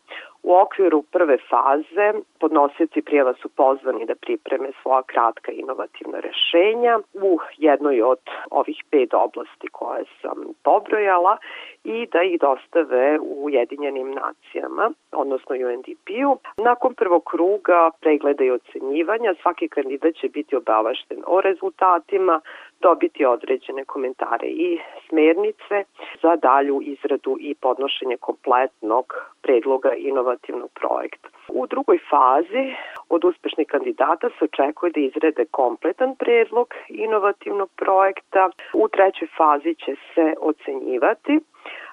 U 0.44 0.56
okviru 0.56 1.02
prve 1.02 1.38
faze 1.50 2.08
podnosioci 2.40 3.02
prijava 3.02 3.34
su 3.34 3.50
pozvani 3.50 4.06
da 4.06 4.16
pripreme 4.16 4.70
svoja 4.82 5.02
kratka 5.02 5.52
inovativna 5.52 6.20
rešenja 6.20 7.00
u 7.14 7.40
jednoj 7.58 8.02
od 8.02 8.20
ovih 8.52 8.84
pet 8.92 9.14
oblasti 9.14 9.68
koje 9.72 10.04
sam 10.22 10.38
pobrojala 10.64 11.38
i 11.86 12.08
da 12.14 12.22
ih 12.24 12.40
dostave 12.40 13.20
u 13.20 13.46
Ujedinjenim 13.46 14.12
nacijama, 14.12 14.92
odnosno 15.12 15.56
UNDP-u. 15.56 16.38
Nakon 16.58 16.94
prvog 16.94 17.24
kruga 17.24 17.90
pregleda 18.02 18.44
i 18.44 18.52
ocenjivanja 18.52 19.34
svaki 19.42 19.68
kandidat 19.68 20.16
će 20.16 20.30
biti 20.30 20.56
obavešten 20.56 21.18
o 21.28 21.42
rezultatima, 21.42 22.42
dobiti 22.82 23.26
određene 23.26 23.86
komentare 23.86 24.48
i 24.48 24.80
smernice 25.10 25.84
za 26.22 26.36
dalju 26.36 26.82
izradu 26.82 27.38
i 27.40 27.56
podnošenje 27.56 28.18
kompletnog 28.18 29.06
predloga 29.42 29.94
inovativnog 29.94 30.70
projekta. 30.80 31.30
U 31.50 31.68
drugoj 31.68 32.00
fazi 32.10 32.66
od 33.10 33.26
uspešnih 33.26 33.68
kandidata 33.68 34.30
se 34.30 34.46
očekuje 34.46 34.92
da 34.92 35.00
izrede 35.00 35.46
kompletan 35.52 36.16
predlog 36.16 36.74
inovativnog 36.90 37.70
projekta. 37.76 38.50
U 38.74 38.88
trećoj 38.88 39.28
fazi 39.38 39.76
će 39.76 39.96
se 40.14 40.34
ocenjivati 40.42 41.40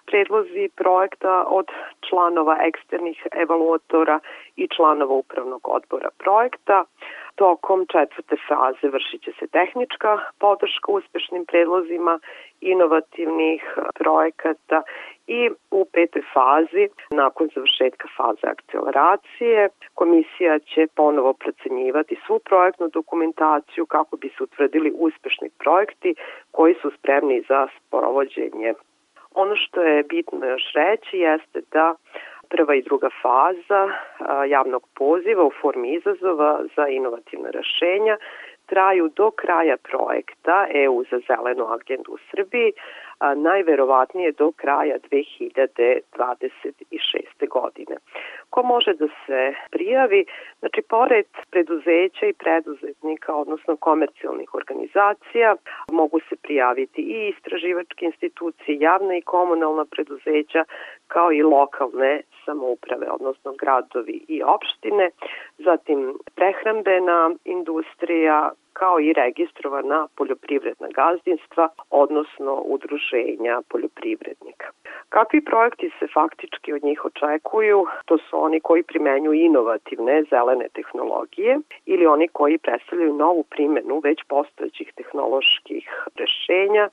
predlozi 0.07 0.69
projekta 0.77 1.45
od 1.49 1.67
članova 2.09 2.57
eksternih 2.61 3.27
evaluatora 3.33 4.21
i 4.57 4.69
članova 4.77 5.15
upravnog 5.15 5.69
odbora 5.69 6.11
projekta. 6.19 6.85
Tokom 7.35 7.87
četvrte 7.93 8.37
faze 8.49 8.89
vršit 8.89 9.23
će 9.23 9.33
se 9.39 9.47
tehnička 9.47 10.19
podrška 10.39 10.93
uspešnim 10.93 11.45
predlozima 11.45 12.19
inovativnih 12.61 13.63
projekata 13.95 14.83
i 15.27 15.51
u 15.71 15.85
petoj 15.93 16.23
fazi, 16.35 16.89
nakon 17.11 17.49
završetka 17.55 18.09
faze 18.17 18.47
akceleracije, 18.47 19.69
komisija 19.95 20.59
će 20.59 20.87
ponovo 20.95 21.33
procenjivati 21.33 22.21
svu 22.27 22.39
projektnu 22.39 22.89
dokumentaciju 22.89 23.87
kako 23.87 24.17
bi 24.17 24.29
se 24.29 24.43
utvrdili 24.43 24.93
uspešni 24.95 25.49
projekti 25.59 26.15
koji 26.51 26.75
su 26.75 26.91
spremni 26.99 27.43
za 27.49 27.67
sprovođenje 27.77 28.75
Ono 29.35 29.57
što 29.57 29.83
je 29.83 30.03
bitno 30.03 30.47
još 30.47 30.73
reći 30.75 31.19
jeste 31.19 31.61
da 31.73 31.95
prva 32.49 32.75
i 32.75 32.83
druga 32.83 33.09
faza 33.23 33.89
javnog 34.49 34.89
poziva 34.95 35.45
u 35.45 35.53
formi 35.61 35.95
izazova 35.95 36.61
za 36.77 36.89
inovativne 36.89 37.51
rešenja 37.51 38.17
traju 38.67 39.11
do 39.17 39.31
kraja 39.31 39.77
projekta 39.77 40.67
EU 40.75 41.05
za 41.11 41.19
zelenu 41.29 41.65
agendu 41.67 42.13
u 42.13 42.19
Srbiji, 42.31 42.73
a 43.23 43.35
najverovatnije 43.35 44.33
do 44.33 44.53
kraja 44.53 44.97
2026. 45.11 47.49
godine. 47.49 47.97
Ko 48.51 48.63
može 48.63 48.95
da 48.95 49.07
se 49.27 49.55
prijavi? 49.71 50.25
Znači, 50.59 50.83
pored 50.89 51.27
preduzeća 51.51 52.27
i 52.27 52.33
preduzetnika, 52.33 53.35
odnosno 53.35 53.77
komercijalnih 53.77 54.55
organizacija, 54.55 55.57
mogu 55.93 56.21
se 56.29 56.37
prijaviti 56.37 57.03
i 57.03 57.29
istraživačke 57.29 58.07
institucije, 58.07 58.79
javne 58.81 59.19
i 59.19 59.23
komunalna 59.23 59.85
preduzeća, 59.85 60.65
kao 61.07 61.33
i 61.33 61.43
lokalne 61.43 62.23
samouprave, 62.45 63.07
odnosno 63.11 63.53
gradovi 63.53 64.25
i 64.29 64.43
opštine, 64.43 65.11
zatim 65.59 66.19
prehrambena 66.35 67.31
industrija, 67.45 68.51
kao 68.73 69.01
i 69.01 69.13
registrovana 69.13 70.09
poljoprivredna 70.17 70.89
gazdinstva, 70.89 71.69
odnosno 71.91 72.53
udruženja 72.65 73.63
poljoprivrednika. 73.69 74.67
Kakvi 75.09 75.41
projekti 75.45 75.91
se 75.99 76.07
faktički 76.15 76.73
od 76.73 76.85
njih 76.85 77.05
očekuju? 77.05 77.87
To 78.05 78.19
su 78.19 78.45
oni 78.45 78.61
koji 78.61 78.83
primenjuju 78.83 79.45
inovativne 79.45 80.23
zelene 80.31 80.69
tehnologije 80.69 81.59
ili 81.87 82.07
oni 82.07 82.29
koji 82.29 82.59
predstavljaju 82.59 83.15
novu 83.15 83.43
primenu 83.43 84.01
već 84.05 84.19
postojećih 84.29 84.93
tehnoloških 84.97 85.85
rešenja, 86.15 86.89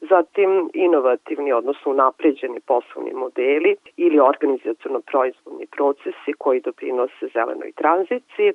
zatim 0.00 0.70
inovativni, 0.74 1.52
odnosno 1.52 1.92
napređeni 1.92 2.60
poslovni 2.60 3.12
modeli 3.12 3.76
ili 3.96 4.18
organizacijono-proizvodni 4.18 5.66
procesi 5.76 6.32
koji 6.38 6.60
doprinose 6.60 7.28
zelenoj 7.34 7.72
tranziciji, 7.72 8.52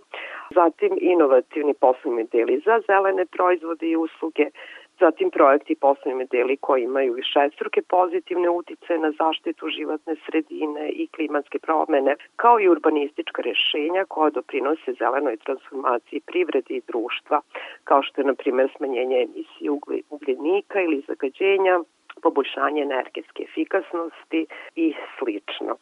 zatim 0.56 0.98
inovativni 1.02 1.74
poslovni 1.74 2.26
modeli 2.36 2.62
za 2.66 2.80
zelene 2.88 3.26
proizvode 3.26 3.88
i 3.88 3.96
usluge, 3.96 4.46
zatim 5.00 5.30
projekti 5.32 5.74
i 5.74 5.76
poslovni 5.76 6.22
modeli 6.24 6.58
koji 6.58 6.84
imaju 6.84 7.14
višestruke 7.14 7.82
pozitivne 7.82 8.50
utice 8.50 8.98
na 8.98 9.12
zaštitu 9.12 9.70
životne 9.70 10.16
sredine 10.26 10.90
i 10.90 11.08
klimatske 11.08 11.60
promene, 11.60 12.16
kao 12.36 12.60
i 12.60 12.70
urbanistička 12.70 13.42
rešenja 13.42 14.06
koja 14.08 14.30
doprinose 14.30 14.94
zelenoj 15.00 15.38
transformaciji 15.38 16.20
privrede 16.20 16.74
i 16.74 16.82
društva, 16.88 17.42
kao 17.84 18.04
što 18.04 18.22
je, 18.22 18.26
na 18.26 18.34
primjer, 18.34 18.72
smanjenje 18.78 19.18
emisije 19.22 19.72
ugljenika 20.10 20.82
ili 20.82 21.04
zagađenja, 21.08 21.80
poboljšanje 22.22 22.82
energetske 22.82 23.44
efikasnosti 23.44 24.46
i 24.76 24.94
slično. 25.20 25.76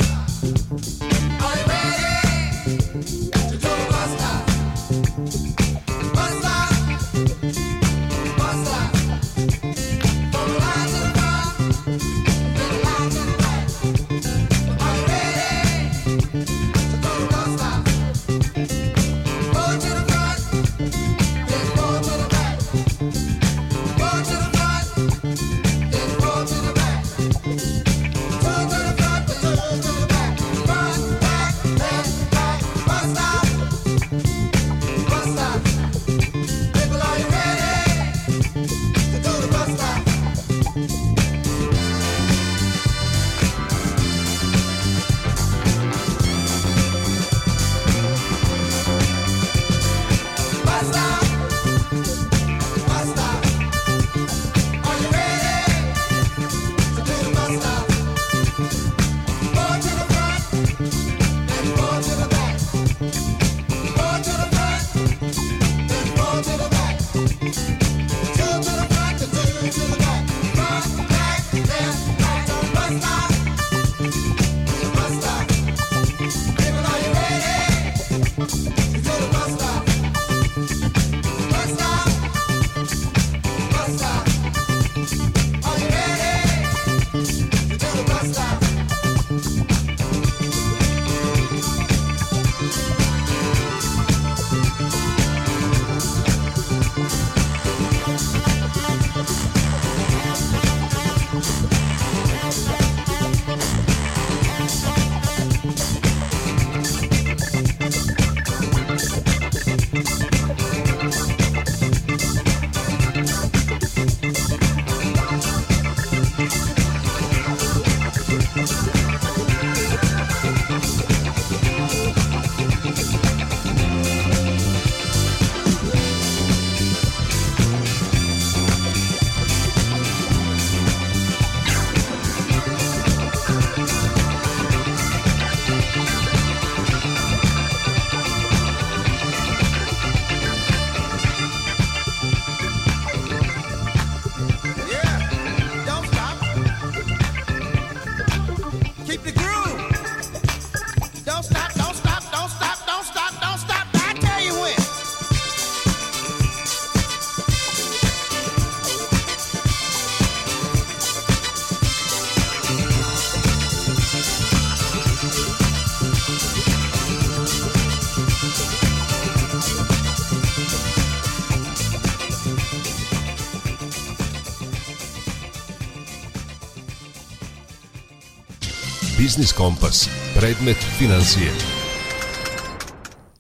Biznis 179.37 179.53
Kompas. 179.53 180.09
Predmet 180.35 180.77
financije. 180.99 181.51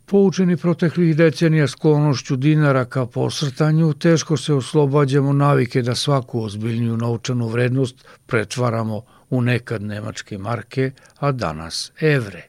Poučeni 0.06 0.56
proteklih 0.56 1.16
decenija 1.16 1.68
sklonošću 1.68 2.36
dinara 2.36 2.84
ka 2.84 3.06
posrtanju, 3.06 3.92
teško 3.92 4.36
se 4.36 4.54
oslobađamo 4.54 5.32
navike 5.32 5.82
da 5.82 5.94
svaku 5.94 6.42
ozbiljniju 6.42 6.96
novčanu 6.96 7.48
vrednost 7.48 8.04
pretvaramo 8.26 9.02
u 9.30 9.42
nekad 9.42 9.82
nemačke 9.82 10.38
marke, 10.38 10.90
a 11.18 11.32
danas 11.32 11.92
evre. 12.00 12.48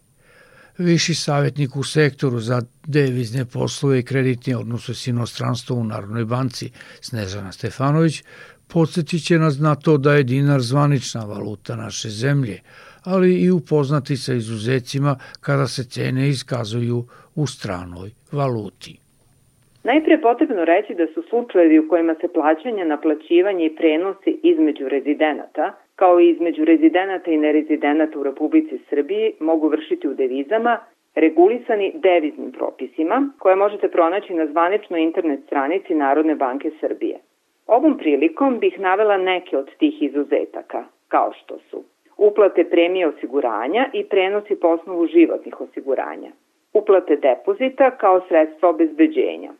Viši 0.77 1.15
savjetnik 1.15 1.75
u 1.75 1.83
sektoru 1.83 2.39
za 2.39 2.61
devizne 2.85 3.45
poslove 3.45 3.99
i 3.99 4.03
kreditni 4.03 4.55
odnose 4.55 4.93
s 4.93 5.07
inostranstvom 5.07 5.79
u 5.79 5.83
Narodnoj 5.83 6.25
banci 6.25 6.71
Snežana 7.01 7.51
Stefanović 7.51 8.23
podsjetit 8.67 9.23
će 9.23 9.39
nas 9.39 9.59
na 9.59 9.75
to 9.75 9.97
da 9.97 10.13
je 10.13 10.23
dinar 10.23 10.61
zvanična 10.61 11.23
valuta 11.25 11.75
naše 11.75 12.09
zemlje, 12.09 12.61
ali 13.13 13.29
i 13.45 13.51
upoznati 13.51 14.15
sa 14.15 14.33
izuzecima 14.33 15.15
kada 15.45 15.67
se 15.67 15.83
cene 15.83 16.29
iskazuju 16.29 16.99
u 17.41 17.43
stranoj 17.47 18.09
valuti. 18.31 18.93
Najpre 19.83 20.21
potrebno 20.21 20.65
reći 20.65 20.93
da 20.93 21.05
su 21.13 21.21
slučajevi 21.29 21.79
u 21.79 21.87
kojima 21.89 22.15
se 22.21 22.27
plaćanje, 22.33 22.85
naplaćivanje 22.85 23.65
i 23.65 23.75
prenosi 23.75 24.39
između 24.43 24.85
rezidenata, 24.87 25.65
kao 25.95 26.19
i 26.19 26.29
između 26.29 26.65
rezidenata 26.65 27.31
i 27.31 27.37
nerezidenata 27.37 28.19
u 28.19 28.23
Republici 28.23 28.77
Srbiji 28.89 29.31
mogu 29.39 29.67
vršiti 29.67 30.07
u 30.07 30.13
devizama, 30.13 30.79
regulisani 31.15 31.91
deviznim 31.95 32.51
propisima, 32.51 33.29
koje 33.39 33.55
možete 33.55 33.87
pronaći 33.87 34.33
na 34.33 34.45
zvaničnoj 34.47 35.01
internet 35.01 35.39
stranici 35.45 35.95
Narodne 35.95 36.35
banke 36.35 36.71
Srbije. 36.79 37.17
Ovom 37.67 37.97
prilikom 37.97 38.59
bih 38.59 38.79
navela 38.79 39.17
neke 39.17 39.57
od 39.57 39.69
tih 39.79 40.01
izuzetaka, 40.01 40.85
kao 41.07 41.33
što 41.33 41.57
su 41.69 41.83
uplate 42.17 42.63
premije 42.63 43.07
osiguranja 43.07 43.89
i 43.93 44.03
prenosi 44.03 44.55
po 44.55 44.67
osnovu 44.67 45.07
životnih 45.07 45.61
osiguranja, 45.61 46.31
uplate 46.73 47.15
depozita 47.15 47.91
kao 47.91 48.21
sredstva 48.27 48.69
obezbeđenja, 48.69 49.51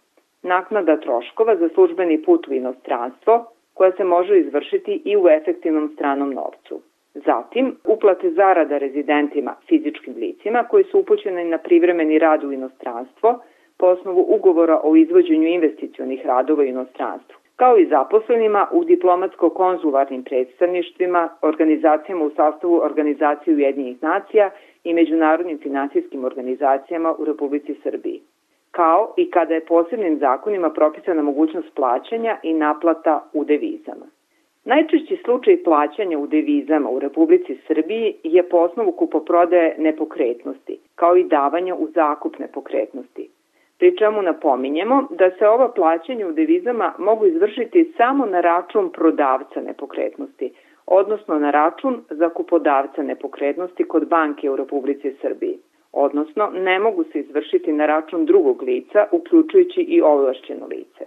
naknada 0.44 0.98
troškova 0.98 1.56
za 1.56 1.70
službeni 1.70 2.24
put 2.24 2.48
u 2.48 2.54
inostranstvo, 2.54 3.46
koja 3.74 3.92
se 3.92 4.04
može 4.04 4.40
izvršiti 4.40 5.02
i 5.06 5.18
u 5.18 5.28
efektivnom 5.30 5.90
stranom 5.94 6.34
novcu. 6.34 6.82
Zatim, 7.14 7.76
uplate 7.86 8.32
zarada 8.32 8.78
rezidentima, 8.78 9.56
fizičkim 9.68 10.14
licima 10.18 10.64
koji 10.64 10.84
su 10.84 11.00
upućeni 11.00 11.44
na 11.44 11.58
privremeni 11.58 12.20
rad 12.20 12.44
u 12.44 12.52
inostranstvo 12.52 13.40
po 13.78 13.86
osnovu 13.86 14.26
ugovora 14.30 14.80
o 14.84 14.96
izvođenju 14.96 15.48
investicionih 15.48 16.26
radova 16.26 16.62
u 16.62 16.66
inostranstvu 16.66 17.37
kao 17.58 17.78
i 17.78 17.86
zaposlenima 17.86 18.68
u 18.72 18.84
diplomatsko-konzularnim 18.84 20.24
predstavništvima, 20.24 21.30
organizacijama 21.42 22.26
u 22.26 22.32
sastavu 22.36 22.80
Organizacije 22.84 23.56
Ujedinjenih 23.56 24.04
nacija 24.04 24.50
i 24.84 24.94
međunarodnim 24.94 25.60
finansijskim 25.60 26.26
organizacijama 26.26 27.16
u 27.20 27.26
Republici 27.26 27.76
Srbiji, 27.84 28.22
kao 28.72 29.14
i 29.18 29.32
kada 29.32 29.54
je 29.54 29.66
posebnim 29.66 30.20
zakonima 30.20 30.70
propisana 30.70 31.22
mogućnost 31.22 31.76
plaćanja 31.76 32.38
i 32.44 32.54
naplata 32.54 33.30
u 33.34 33.44
devizama. 33.44 34.06
Najčešći 34.66 35.18
slučaj 35.26 35.64
plaćanja 35.64 36.20
u 36.20 36.28
devizama 36.28 36.90
u 36.90 37.00
Republici 37.00 37.58
Srbiji 37.68 38.16
je 38.24 38.50
po 38.50 38.58
osnovu 38.58 38.92
kupoprodaje 38.92 39.76
nepokretnosti, 39.78 40.80
kao 40.96 41.18
i 41.18 41.24
davanja 41.24 41.76
u 41.76 41.88
zakup 41.96 42.40
nepokretnosti, 42.40 43.30
pri 43.80 43.98
čemu 43.98 44.22
napominjemo 44.22 45.08
da 45.10 45.32
se 45.32 45.48
ova 45.48 45.72
plaćanja 45.72 46.28
u 46.28 46.32
devizama 46.32 46.94
mogu 46.98 47.26
izvršiti 47.26 47.94
samo 47.98 48.26
na 48.26 48.42
račun 48.42 48.90
prodavca 48.92 49.62
nepokretnosti, 49.62 50.54
odnosno 50.86 51.40
na 51.40 51.52
račun 51.52 52.02
zakupodavca 52.10 53.04
nepokretnosti 53.04 53.84
kod 53.84 54.08
banke 54.08 54.50
u 54.50 54.56
Republici 54.56 55.16
Srbiji, 55.22 55.58
odnosno 55.92 56.50
ne 56.54 56.80
mogu 56.80 57.04
se 57.04 57.20
izvršiti 57.20 57.72
na 57.72 57.86
račun 57.86 58.26
drugog 58.26 58.62
lica, 58.62 59.06
uključujući 59.12 59.82
i 59.82 60.02
ovlašćeno 60.02 60.68
lice. 60.68 61.06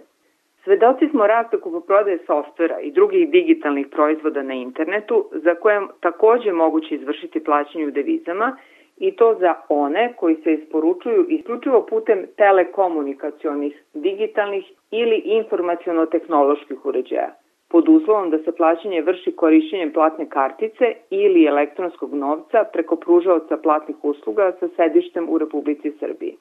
Svedoci 0.63 1.07
smo 1.07 1.27
rasta 1.27 1.57
kupoprodaje 1.57 2.17
softvera 2.25 2.79
i 2.79 2.91
drugih 2.91 3.29
digitalnih 3.29 3.87
proizvoda 3.87 4.43
na 4.43 4.53
internetu 4.53 5.25
za 5.31 5.55
koje 5.55 5.81
takođe 5.99 6.51
moguće 6.51 6.95
izvršiti 6.95 7.43
plaćanje 7.43 7.87
u 7.87 7.91
devizama 7.91 8.57
i 9.01 9.11
to 9.11 9.35
za 9.39 9.53
one 9.69 10.13
koji 10.13 10.35
se 10.35 10.53
isporučuju 10.53 11.25
isključivo 11.29 11.85
putem 11.89 12.25
telekomunikacionih, 12.37 13.83
digitalnih 13.93 14.65
ili 14.91 15.17
informaciono-tehnoloških 15.25 16.85
uređaja, 16.85 17.29
pod 17.69 17.89
uslovom 17.89 18.29
da 18.29 18.37
se 18.37 18.51
plaćanje 18.51 19.01
vrši 19.01 19.31
korišćenjem 19.31 19.93
platne 19.93 20.29
kartice 20.29 20.93
ili 21.09 21.45
elektronskog 21.45 22.13
novca 22.13 22.63
preko 22.73 22.95
pružaoca 22.95 23.57
platnih 23.57 23.95
usluga 24.03 24.51
sa 24.59 24.67
sedištem 24.75 25.29
u 25.29 25.37
Republici 25.37 25.91
Srbiji. 25.99 26.37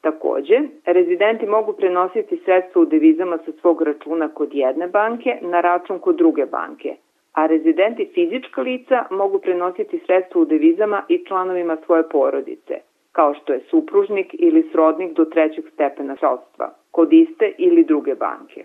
Takođe, 0.00 0.60
rezidenti 0.86 1.46
mogu 1.46 1.72
prenositi 1.72 2.40
sredstva 2.44 2.82
u 2.82 2.84
devizama 2.84 3.38
sa 3.44 3.52
svog 3.60 3.82
računa 3.82 4.28
kod 4.28 4.54
jedne 4.54 4.86
banke 4.86 5.38
na 5.40 5.60
račun 5.60 5.98
kod 5.98 6.16
druge 6.16 6.46
banke– 6.46 6.96
a 7.38 7.46
rezidenti 7.46 8.10
fizička 8.14 8.62
lica 8.62 9.04
mogu 9.10 9.38
prenositi 9.38 10.00
sredstva 10.06 10.40
u 10.40 10.44
devizama 10.44 11.02
i 11.08 11.24
članovima 11.26 11.76
svoje 11.84 12.02
porodice, 12.08 12.74
kao 13.12 13.34
što 13.34 13.52
je 13.52 13.60
supružnik 13.70 14.34
ili 14.38 14.68
srodnik 14.72 15.12
do 15.12 15.24
trećeg 15.24 15.64
stepena 15.74 16.16
srodstva, 16.16 16.74
kod 16.90 17.12
iste 17.12 17.52
ili 17.58 17.84
druge 17.84 18.14
banke. 18.14 18.64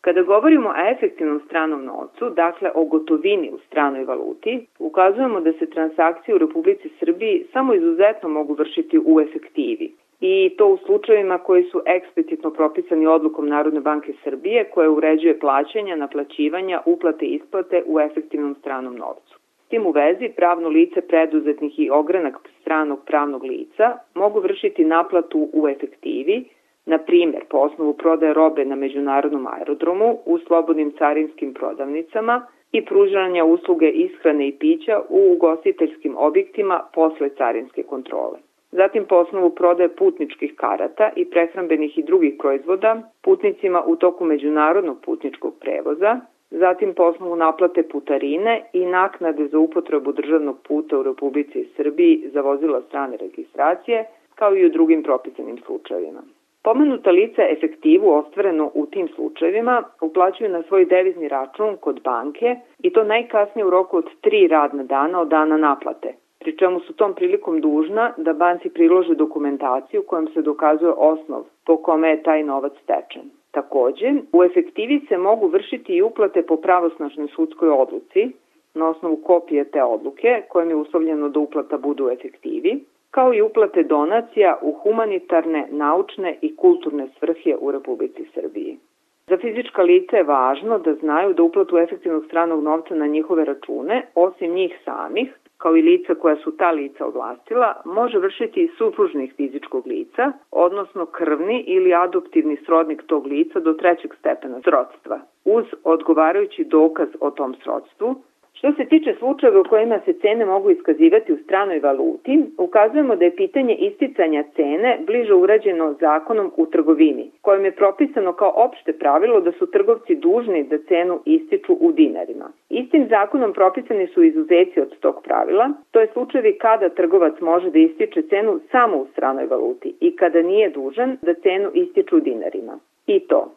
Kada 0.00 0.22
govorimo 0.22 0.68
o 0.68 0.90
efektivnom 0.92 1.40
stranom 1.46 1.84
novcu, 1.84 2.30
dakle 2.30 2.70
o 2.74 2.84
gotovini 2.84 3.50
u 3.52 3.58
stranoj 3.58 4.04
valuti, 4.04 4.66
ukazujemo 4.78 5.40
da 5.40 5.52
se 5.52 5.70
transakcije 5.70 6.34
u 6.34 6.38
Republici 6.38 6.88
Srbiji 6.98 7.46
samo 7.52 7.74
izuzetno 7.74 8.28
mogu 8.28 8.54
vršiti 8.54 8.98
u 9.04 9.20
efektivi 9.20 9.92
i 10.20 10.54
to 10.58 10.66
u 10.66 10.76
slučajevima 10.76 11.38
koji 11.38 11.62
su 11.64 11.82
eksplicitno 11.86 12.50
propisani 12.50 13.06
odlukom 13.06 13.48
Narodne 13.48 13.80
banke 13.80 14.12
Srbije 14.24 14.64
koja 14.64 14.90
uređuje 14.90 15.38
plaćanja, 15.38 15.96
naplaćivanja, 15.96 16.80
uplate 16.86 17.26
i 17.26 17.34
isplate 17.34 17.82
u 17.86 18.00
efektivnom 18.00 18.54
stranom 18.54 18.96
novcu. 18.96 19.38
S 19.66 19.68
tim 19.68 19.86
u 19.86 19.90
vezi, 19.90 20.28
pravno 20.36 20.68
lice 20.68 21.00
preduzetnih 21.00 21.78
i 21.78 21.90
ogranak 21.90 22.48
stranog 22.60 22.98
pravnog 23.06 23.44
lica 23.44 23.98
mogu 24.14 24.40
vršiti 24.40 24.84
naplatu 24.84 25.48
u 25.52 25.68
efektivi, 25.68 26.44
na 26.86 26.98
primer 26.98 27.44
po 27.50 27.58
osnovu 27.58 27.92
prodaje 27.92 28.34
robe 28.34 28.64
na 28.64 28.76
međunarodnom 28.76 29.46
aerodromu, 29.46 30.18
u 30.26 30.38
slobodnim 30.38 30.92
carinskim 30.98 31.54
prodavnicama 31.54 32.46
i 32.72 32.84
pružanja 32.84 33.44
usluge 33.44 33.90
ishrane 33.90 34.48
i 34.48 34.52
pića 34.52 35.00
u 35.08 35.32
ugostiteljskim 35.32 36.14
objektima 36.16 36.82
posle 36.94 37.28
carinske 37.28 37.82
kontrole 37.82 38.47
zatim 38.70 39.04
po 39.04 39.16
osnovu 39.16 39.50
prodaje 39.50 39.96
putničkih 39.96 40.54
karata 40.56 41.10
i 41.16 41.24
prehrambenih 41.24 41.98
i 41.98 42.02
drugih 42.02 42.34
proizvoda 42.38 43.02
putnicima 43.22 43.82
u 43.86 43.96
toku 43.96 44.24
međunarodnog 44.24 45.00
putničkog 45.04 45.54
prevoza, 45.60 46.20
zatim 46.50 46.94
po 46.94 47.02
osnovu 47.02 47.36
naplate 47.36 47.82
putarine 47.82 48.62
i 48.72 48.86
naknade 48.86 49.46
za 49.46 49.58
upotrebu 49.58 50.12
državnog 50.12 50.56
puta 50.68 50.98
u 50.98 51.02
Republici 51.02 51.68
Srbiji 51.76 52.30
za 52.32 52.40
vozila 52.40 52.82
strane 52.88 53.16
registracije, 53.16 54.04
kao 54.34 54.56
i 54.56 54.66
u 54.66 54.68
drugim 54.68 55.02
propisanim 55.02 55.58
slučajevima. 55.66 56.22
Pomenuta 56.62 57.10
lica 57.10 57.42
efektivu 57.42 58.10
ostvareno 58.10 58.70
u 58.74 58.86
tim 58.86 59.08
slučajevima 59.08 59.82
uplaćuju 60.00 60.50
na 60.50 60.62
svoj 60.62 60.84
devizni 60.84 61.28
račun 61.28 61.76
kod 61.80 62.00
banke 62.04 62.56
i 62.78 62.92
to 62.92 63.04
najkasnije 63.04 63.64
u 63.64 63.70
roku 63.70 63.96
od 63.96 64.06
tri 64.20 64.48
radna 64.48 64.82
dana 64.82 65.20
od 65.20 65.28
dana 65.28 65.56
naplate, 65.56 66.14
pri 66.48 66.56
čemu 66.56 66.80
su 66.80 66.92
tom 66.92 67.14
prilikom 67.14 67.60
dužna 67.60 68.12
da 68.16 68.32
banci 68.32 68.68
prilože 68.70 69.14
dokumentaciju 69.14 70.02
kojom 70.02 70.28
se 70.34 70.42
dokazuje 70.42 70.92
osnov 70.96 71.42
po 71.66 71.76
kome 71.76 72.08
je 72.08 72.22
taj 72.22 72.42
novac 72.42 72.72
stečen. 72.82 73.22
Takođe, 73.50 74.12
u 74.32 74.44
efektivi 74.44 75.00
se 75.08 75.18
mogu 75.18 75.46
vršiti 75.46 75.92
i 75.92 76.02
uplate 76.02 76.42
po 76.42 76.56
pravosnažnoj 76.56 77.28
sudskoj 77.36 77.68
odluci 77.68 78.30
na 78.74 78.88
osnovu 78.88 79.16
kopije 79.16 79.64
te 79.64 79.82
odluke 79.82 80.42
kojom 80.48 80.68
je 80.68 80.76
uslovljeno 80.76 81.28
da 81.28 81.40
uplata 81.40 81.78
bude 81.78 82.02
u 82.02 82.10
efektivi, 82.10 82.80
kao 83.10 83.34
i 83.34 83.42
uplate 83.42 83.82
donacija 83.82 84.58
u 84.62 84.72
humanitarne, 84.72 85.66
naučne 85.70 86.38
i 86.42 86.56
kulturne 86.56 87.08
svrhe 87.18 87.56
u 87.60 87.70
Republici 87.70 88.24
Srbiji. 88.34 88.78
Za 89.26 89.36
fizička 89.36 89.82
lica 89.82 90.16
je 90.16 90.22
važno 90.22 90.78
da 90.78 90.94
znaju 90.94 91.34
da 91.34 91.42
uplatu 91.42 91.78
efektivnog 91.78 92.24
stranog 92.24 92.62
novca 92.62 92.94
na 92.94 93.06
njihove 93.06 93.44
račune, 93.44 94.06
osim 94.14 94.54
njih 94.54 94.78
samih, 94.84 95.28
kao 95.58 95.76
i 95.76 95.82
lica 95.82 96.14
koja 96.14 96.36
su 96.36 96.56
ta 96.56 96.70
lica 96.70 97.06
ovlastila, 97.06 97.82
može 97.84 98.18
vršiti 98.18 98.60
i 98.62 98.70
supružnih 98.78 99.34
fizičkog 99.36 99.86
lica, 99.86 100.32
odnosno 100.50 101.06
krvni 101.06 101.64
ili 101.66 101.94
adoptivni 101.94 102.56
srodnik 102.66 103.02
tog 103.06 103.26
lica 103.26 103.60
do 103.60 103.72
trećeg 103.72 104.14
stepena 104.18 104.60
srodstva, 104.64 105.20
uz 105.44 105.64
odgovarajući 105.84 106.64
dokaz 106.64 107.08
o 107.20 107.30
tom 107.30 107.54
srodstvu, 107.62 108.22
Što 108.58 108.72
se 108.72 108.84
tiče 108.84 109.14
slučajeva 109.18 109.60
u 109.60 109.64
kojima 109.64 110.00
se 110.04 110.12
cene 110.12 110.44
mogu 110.44 110.70
iskazivati 110.70 111.32
u 111.32 111.36
stranoj 111.44 111.78
valuti, 111.78 112.44
ukazujemo 112.58 113.16
da 113.16 113.24
je 113.24 113.36
pitanje 113.36 113.74
isticanja 113.74 114.44
cene 114.56 114.98
bliže 115.06 115.34
urađeno 115.34 115.94
zakonom 116.00 116.50
u 116.56 116.66
trgovini, 116.66 117.30
kojim 117.42 117.64
je 117.64 117.72
propisano 117.72 118.32
kao 118.32 118.52
opšte 118.56 118.92
pravilo 118.92 119.40
da 119.40 119.52
su 119.52 119.70
trgovci 119.70 120.14
dužni 120.14 120.64
da 120.64 120.78
cenu 120.78 121.20
ističu 121.24 121.76
u 121.80 121.92
dinarima. 121.92 122.48
Istim 122.68 123.06
zakonom 123.08 123.52
propisani 123.52 124.06
su 124.06 124.22
izuzeci 124.22 124.80
od 124.80 124.98
tog 124.98 125.22
pravila, 125.24 125.70
to 125.90 126.00
je 126.00 126.12
slučajevi 126.12 126.58
kada 126.58 126.88
trgovac 126.88 127.40
može 127.40 127.70
da 127.70 127.78
ističe 127.78 128.22
cenu 128.22 128.60
samo 128.70 128.96
u 128.96 129.06
stranoj 129.12 129.46
valuti 129.46 129.94
i 130.00 130.16
kada 130.16 130.42
nije 130.42 130.70
dužan 130.70 131.16
da 131.22 131.34
cenu 131.34 131.70
ističu 131.74 132.16
u 132.16 132.20
dinarima. 132.20 132.78
I 133.06 133.20
to 133.20 133.54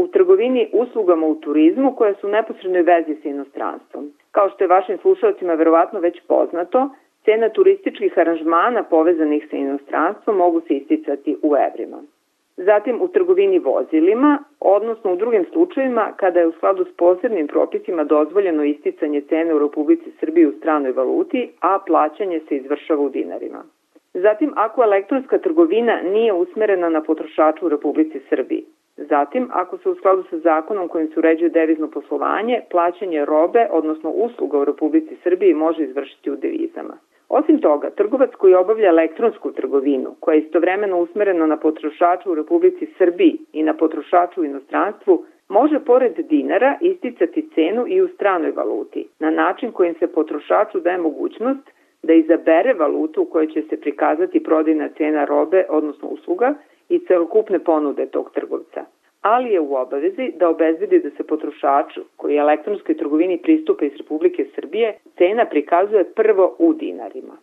u 0.00 0.08
trgovini 0.08 0.68
uslugama 0.72 1.26
u 1.26 1.34
turizmu 1.34 1.94
koje 1.96 2.14
su 2.14 2.26
u 2.26 2.30
neposrednoj 2.30 2.82
vezi 2.82 3.14
sa 3.22 3.28
inostranstvom. 3.28 4.12
Kao 4.30 4.50
što 4.50 4.64
je 4.64 4.68
vašim 4.68 4.98
slušalcima 4.98 5.54
verovatno 5.54 6.00
već 6.00 6.20
poznato, 6.28 6.90
cena 7.24 7.48
turističkih 7.48 8.18
aranžmana 8.18 8.82
povezanih 8.82 9.46
sa 9.50 9.56
inostranstvom 9.56 10.36
mogu 10.36 10.60
se 10.60 10.74
isticati 10.74 11.36
u 11.42 11.54
evrima. 11.56 12.02
Zatim 12.56 13.02
u 13.02 13.08
trgovini 13.08 13.58
vozilima, 13.58 14.38
odnosno 14.60 15.12
u 15.12 15.16
drugim 15.16 15.44
slučajevima 15.52 16.12
kada 16.16 16.40
je 16.40 16.46
u 16.46 16.52
skladu 16.52 16.84
s 16.84 16.96
posebnim 16.96 17.46
propisima 17.46 18.04
dozvoljeno 18.04 18.64
isticanje 18.64 19.20
cene 19.20 19.54
u 19.54 19.58
Republici 19.58 20.10
Srbiji 20.20 20.46
u 20.46 20.52
stranoj 20.58 20.92
valuti, 20.92 21.50
a 21.60 21.78
plaćanje 21.86 22.40
se 22.48 22.56
izvršava 22.56 23.02
u 23.02 23.08
dinarima. 23.08 23.62
Zatim, 24.14 24.52
ako 24.56 24.82
elektronska 24.82 25.38
trgovina 25.38 26.00
nije 26.02 26.32
usmerena 26.32 26.88
na 26.88 27.02
potrošača 27.02 27.66
u 27.66 27.68
Republici 27.68 28.20
Srbiji, 28.28 28.64
Zatim, 29.08 29.48
ako 29.52 29.78
se 29.78 29.88
u 29.88 29.94
skladu 29.94 30.24
sa 30.30 30.38
zakonom 30.38 30.88
kojim 30.88 31.08
se 31.08 31.18
uređuje 31.18 31.50
devizno 31.50 31.90
poslovanje, 31.90 32.60
plaćanje 32.70 33.24
robe, 33.24 33.66
odnosno 33.70 34.10
usluga 34.10 34.58
u 34.58 34.64
Republici 34.64 35.16
Srbiji 35.22 35.54
može 35.54 35.82
izvršiti 35.82 36.30
u 36.30 36.36
devizama. 36.36 36.96
Osim 37.28 37.58
toga, 37.58 37.90
trgovac 37.90 38.30
koji 38.38 38.54
obavlja 38.54 38.88
elektronsku 38.88 39.52
trgovinu, 39.52 40.14
koja 40.20 40.34
je 40.34 40.40
istovremeno 40.40 40.98
usmerena 40.98 41.46
na 41.46 41.56
potrošača 41.56 42.30
u 42.30 42.34
Republici 42.34 42.86
Srbiji 42.98 43.38
i 43.52 43.62
na 43.62 43.74
potrošača 43.74 44.40
u 44.40 44.44
inostranstvu, 44.44 45.24
može 45.48 45.80
pored 45.80 46.12
dinara 46.18 46.78
isticati 46.80 47.48
cenu 47.54 47.84
i 47.88 48.02
u 48.02 48.08
stranoj 48.08 48.50
valuti, 48.50 49.08
na 49.18 49.30
način 49.30 49.72
kojim 49.72 49.94
se 49.94 50.06
potrošaču 50.06 50.80
daje 50.80 50.98
mogućnost 50.98 51.70
da 52.02 52.12
izabere 52.12 52.74
valutu 52.74 53.22
u 53.22 53.24
kojoj 53.24 53.46
će 53.46 53.62
se 53.62 53.80
prikazati 53.80 54.42
prodajna 54.42 54.88
cena 54.88 55.24
robe, 55.24 55.64
odnosno 55.68 56.08
usluga, 56.08 56.54
i 56.90 56.98
celokupne 57.06 57.58
ponude 57.58 58.06
tog 58.06 58.30
trgovca 58.34 58.84
ali 59.22 59.50
je 59.50 59.60
u 59.60 59.74
obavezi 59.74 60.32
da 60.36 60.48
obezbedi 60.48 60.98
da 60.98 61.10
se 61.10 61.22
potrošaču 61.22 62.00
koji 62.16 62.36
elektronskoj 62.36 62.96
trgovini 62.96 63.38
pristupa 63.38 63.84
iz 63.84 63.92
Republike 63.96 64.46
Srbije 64.54 64.98
cena 65.18 65.44
prikazuje 65.44 66.04
prvo 66.04 66.56
u 66.58 66.72
dinarima. 66.74 67.36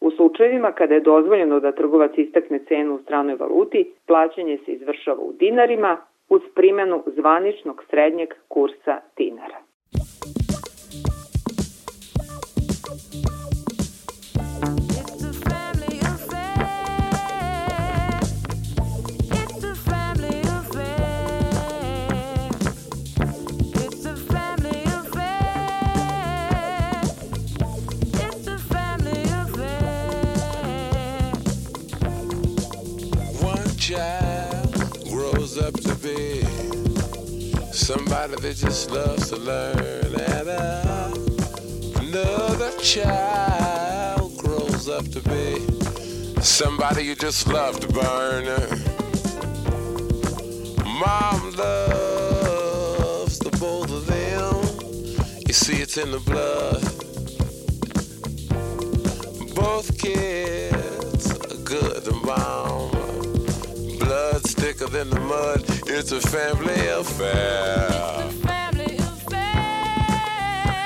U 0.00 0.10
slučajevima 0.10 0.72
kada 0.72 0.94
je 0.94 1.00
dozvoljeno 1.00 1.60
da 1.60 1.72
trgovac 1.72 2.10
istakne 2.16 2.58
cenu 2.68 2.94
u 2.94 2.98
stranoj 2.98 3.34
valuti, 3.34 3.92
plaćanje 4.06 4.58
se 4.64 4.72
izvršava 4.72 5.22
u 5.22 5.32
dinarima 5.32 5.96
uz 6.28 6.42
primenu 6.54 7.02
zvaničnog 7.06 7.84
srednjeg 7.90 8.28
kursa 8.48 9.00
dinara. 9.16 9.58
Up 33.92 35.74
to 35.74 35.94
be 35.96 36.40
somebody 37.70 38.34
that 38.36 38.56
just 38.56 38.90
loves 38.90 39.28
to 39.28 39.36
learn, 39.36 39.76
and 39.78 40.48
uh, 40.48 41.12
another 41.96 42.70
child 42.78 44.34
grows 44.38 44.88
up 44.88 45.06
to 45.08 45.20
be 45.28 45.60
somebody 46.40 47.02
you 47.04 47.14
just 47.14 47.46
love 47.46 47.78
to 47.80 47.88
burn. 47.88 48.46
Mom 50.84 51.52
loves 51.56 53.38
the 53.38 53.50
both 53.60 53.90
of 53.90 54.06
them. 54.06 54.62
You 55.46 55.52
see, 55.52 55.82
it's 55.82 55.98
in 55.98 56.10
the 56.10 56.20
blood. 56.20 56.82
Both 59.54 59.98
kids 59.98 61.30
are 61.32 61.62
good 61.64 62.08
and 62.08 62.22
mom 62.22 62.93
thicker 64.64 64.86
than 64.86 65.10
the 65.10 65.20
mud. 65.20 65.62
It's 65.86 66.10
a 66.10 66.20
family 66.22 66.86
affair. 66.86 67.88
It's 67.90 68.34
a 68.34 68.46
family 68.48 68.96
affair. 68.96 70.10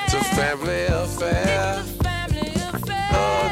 It's 0.05 0.15
a 0.15 0.25
family 0.35 0.87
affair. 0.87 1.99
still 2.89 3.48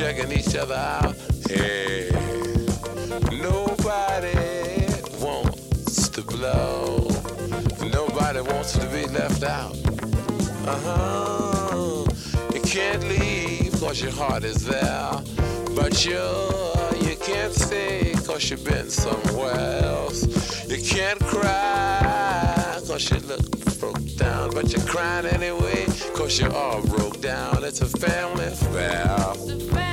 checking 0.00 0.32
each 0.32 0.56
other 0.56 0.76
out. 0.76 1.14
Hey, 1.46 2.08
nobody 3.30 4.32
wants 5.20 6.08
to 6.08 6.22
blow. 6.22 7.06
Nobody 7.92 8.40
wants 8.40 8.72
to 8.78 8.86
be 8.86 9.04
left 9.08 9.42
out. 9.42 9.76
Uh 10.66 10.80
huh. 10.86 12.06
You 12.54 12.62
can't 12.62 13.02
leave 13.10 13.78
cause 13.78 14.00
your 14.00 14.12
heart 14.12 14.42
is 14.42 14.64
there. 14.64 15.22
But 15.76 16.06
you, 16.06 16.24
you 17.06 17.16
can't 17.16 17.52
stay 17.52 18.14
cause 18.24 18.48
you've 18.48 18.64
been 18.64 18.88
somewhere 18.88 19.82
else. 19.84 20.24
You 20.66 20.78
can't 20.82 21.20
cry 21.20 22.80
cause 22.86 23.10
you 23.10 23.18
look 23.28 23.44
broke 23.78 24.16
down. 24.16 24.52
But 24.52 24.72
you're 24.72 24.86
crying 24.86 25.26
anyway 25.26 25.84
cause 26.14 26.40
you're 26.40 26.54
all 26.54 26.80
broke 26.86 27.20
down. 27.20 27.64
It's 27.64 27.82
a 27.82 27.86
family 27.86 28.46
affair 28.46 29.89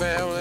family. 0.00 0.39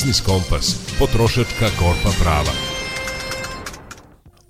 Biznis 0.00 0.20
Kompas, 0.20 0.96
potrošačka 0.98 1.66
korpa 1.78 2.10
prava. 2.22 2.52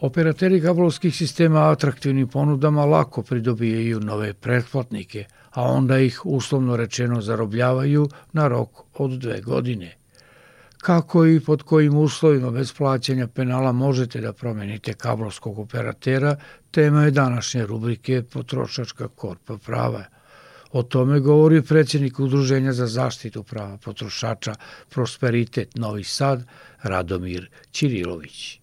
Operateri 0.00 0.60
kablovskih 0.62 1.16
sistema 1.16 1.70
atraktivnim 1.70 2.28
ponudama 2.28 2.84
lako 2.84 3.22
pridobijaju 3.22 4.00
nove 4.00 4.34
pretplatnike, 4.34 5.24
a 5.50 5.62
onda 5.62 5.98
ih 5.98 6.20
uslovno 6.24 6.76
rečeno 6.76 7.20
zarobljavaju 7.20 8.08
na 8.32 8.48
rok 8.48 8.68
od 8.94 9.10
dve 9.10 9.40
godine. 9.40 9.96
Kako 10.78 11.26
i 11.26 11.40
pod 11.40 11.62
kojim 11.62 11.96
uslovima 11.96 12.50
bez 12.50 12.72
plaćanja 12.72 13.26
penala 13.26 13.72
možete 13.72 14.20
da 14.20 14.32
promenite 14.32 14.92
kablovskog 14.92 15.58
operatera, 15.58 16.36
tema 16.70 17.04
je 17.04 17.10
današnje 17.10 17.66
rubrike 17.66 18.22
Potrošačka 18.22 19.08
korpa 19.08 19.58
prava. 19.66 20.04
O 20.72 20.82
tome 20.82 21.20
govori 21.20 21.62
predsjednik 21.68 22.20
Udruženja 22.20 22.72
za 22.72 22.86
zaštitu 22.86 23.42
prava 23.50 23.76
potrošača 23.84 24.52
Prosperitet 24.94 25.68
Novi 25.76 26.04
Sad, 26.04 26.38
Radomir 26.82 27.48
Ćirilović. 27.72 28.60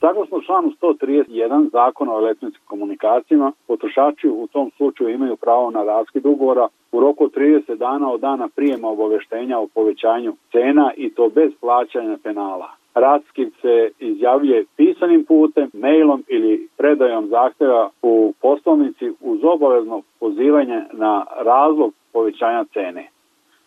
Saglasno 0.00 0.40
članu 0.46 0.72
131 0.82 1.70
zakona 1.72 2.14
o 2.14 2.18
elektronskim 2.18 2.64
komunikacijama, 2.66 3.52
potrošači 3.66 4.28
u 4.28 4.46
tom 4.52 4.70
slučaju 4.76 5.14
imaju 5.14 5.36
pravo 5.36 5.70
na 5.70 5.82
raskid 5.82 6.26
ugovora 6.26 6.68
u 6.92 7.00
roku 7.00 7.24
od 7.24 7.34
30 7.34 7.76
dana 7.76 8.12
od 8.12 8.20
dana 8.20 8.48
prijema 8.56 8.88
obaveštenja 8.88 9.58
o 9.58 9.68
povećanju 9.74 10.36
cena 10.52 10.92
i 10.96 11.14
to 11.14 11.28
bez 11.28 11.50
plaćanja 11.60 12.18
penala. 12.22 12.79
Raskid 12.94 13.52
se 13.62 13.90
izjavljuje 13.98 14.64
pisanim 14.76 15.24
putem, 15.24 15.70
mailom 15.72 16.24
ili 16.28 16.68
predajom 16.76 17.26
zahteva 17.26 17.90
u 18.02 18.32
poslovnici 18.42 19.12
uz 19.20 19.38
obavezno 19.42 20.02
pozivanje 20.20 20.82
na 20.92 21.26
razlog 21.36 21.92
povećanja 22.12 22.64
cene. 22.64 23.08